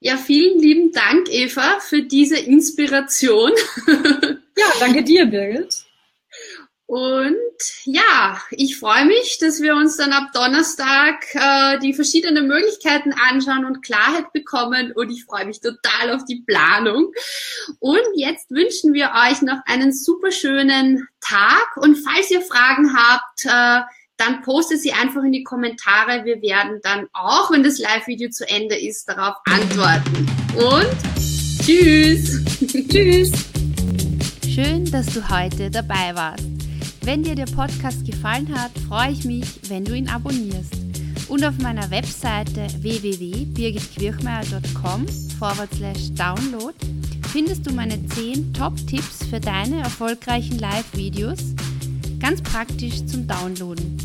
Ja, 0.01 0.17
vielen 0.17 0.59
lieben 0.59 0.91
Dank, 0.91 1.29
Eva, 1.31 1.79
für 1.79 2.03
diese 2.03 2.37
Inspiration. 2.37 3.51
Ja, 4.57 4.65
danke 4.79 5.03
dir, 5.03 5.25
Birgit. 5.25 5.85
Und 6.91 7.37
ja, 7.85 8.37
ich 8.51 8.77
freue 8.77 9.05
mich, 9.05 9.37
dass 9.39 9.61
wir 9.61 9.77
uns 9.77 9.95
dann 9.95 10.11
ab 10.11 10.31
Donnerstag 10.33 11.23
äh, 11.35 11.79
die 11.79 11.93
verschiedenen 11.93 12.49
Möglichkeiten 12.49 13.13
anschauen 13.13 13.63
und 13.63 13.81
Klarheit 13.81 14.33
bekommen. 14.33 14.91
Und 14.91 15.09
ich 15.09 15.23
freue 15.23 15.45
mich 15.45 15.61
total 15.61 16.13
auf 16.13 16.25
die 16.25 16.43
Planung. 16.45 17.13
Und 17.79 18.01
jetzt 18.15 18.51
wünschen 18.51 18.93
wir 18.93 19.11
euch 19.25 19.41
noch 19.41 19.59
einen 19.67 19.93
super 19.93 20.31
schönen 20.31 21.07
Tag. 21.21 21.77
Und 21.77 21.95
falls 21.95 22.29
ihr 22.29 22.41
Fragen 22.41 22.93
habt, 22.93 23.45
äh, 23.45 23.85
dann 24.17 24.41
postet 24.41 24.81
sie 24.81 24.91
einfach 24.91 25.23
in 25.23 25.31
die 25.31 25.45
Kommentare. 25.45 26.25
Wir 26.25 26.41
werden 26.41 26.81
dann 26.83 27.07
auch, 27.13 27.51
wenn 27.51 27.63
das 27.63 27.79
Live-Video 27.79 28.31
zu 28.31 28.45
Ende 28.49 28.77
ist, 28.77 29.07
darauf 29.07 29.37
antworten. 29.45 30.29
Und 30.57 31.65
tschüss. 31.65 32.43
tschüss. 32.89 33.31
Schön, 34.53 34.91
dass 34.91 35.05
du 35.05 35.29
heute 35.29 35.71
dabei 35.71 36.13
warst. 36.13 36.50
Wenn 37.03 37.23
dir 37.23 37.33
der 37.33 37.47
Podcast 37.47 38.05
gefallen 38.05 38.55
hat, 38.55 38.69
freue 38.87 39.11
ich 39.11 39.25
mich, 39.25 39.47
wenn 39.69 39.83
du 39.83 39.95
ihn 39.95 40.07
abonnierst. 40.07 40.75
Und 41.29 41.43
auf 41.43 41.57
meiner 41.57 41.89
Webseite 41.89 42.67
www.birgitquirchmeier.com 42.79 45.07
download 46.15 46.75
findest 47.31 47.65
du 47.65 47.73
meine 47.73 48.05
10 48.05 48.53
Top-Tipps 48.53 49.25
für 49.29 49.39
deine 49.39 49.79
erfolgreichen 49.79 50.59
Live-Videos, 50.59 51.55
ganz 52.19 52.43
praktisch 52.43 53.03
zum 53.07 53.25
Downloaden. 53.25 53.97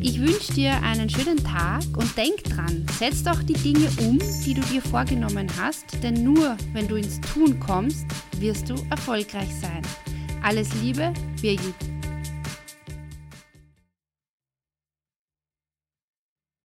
Ich 0.00 0.20
wünsche 0.20 0.52
dir 0.52 0.80
einen 0.82 1.10
schönen 1.10 1.42
Tag 1.42 1.82
und 1.96 2.16
denk 2.16 2.44
dran, 2.44 2.86
setz 2.98 3.24
doch 3.24 3.42
die 3.42 3.54
Dinge 3.54 3.88
um, 3.98 4.20
die 4.44 4.54
du 4.54 4.60
dir 4.62 4.82
vorgenommen 4.82 5.48
hast, 5.60 5.84
denn 6.02 6.22
nur 6.22 6.56
wenn 6.72 6.86
du 6.86 6.94
ins 6.94 7.20
Tun 7.20 7.58
kommst, 7.58 8.06
wirst 8.38 8.70
du 8.70 8.74
erfolgreich 8.90 9.50
sein. 9.60 9.82
Alles 10.42 10.68
Liebe, 10.82 11.12
Birgit. 11.40 11.91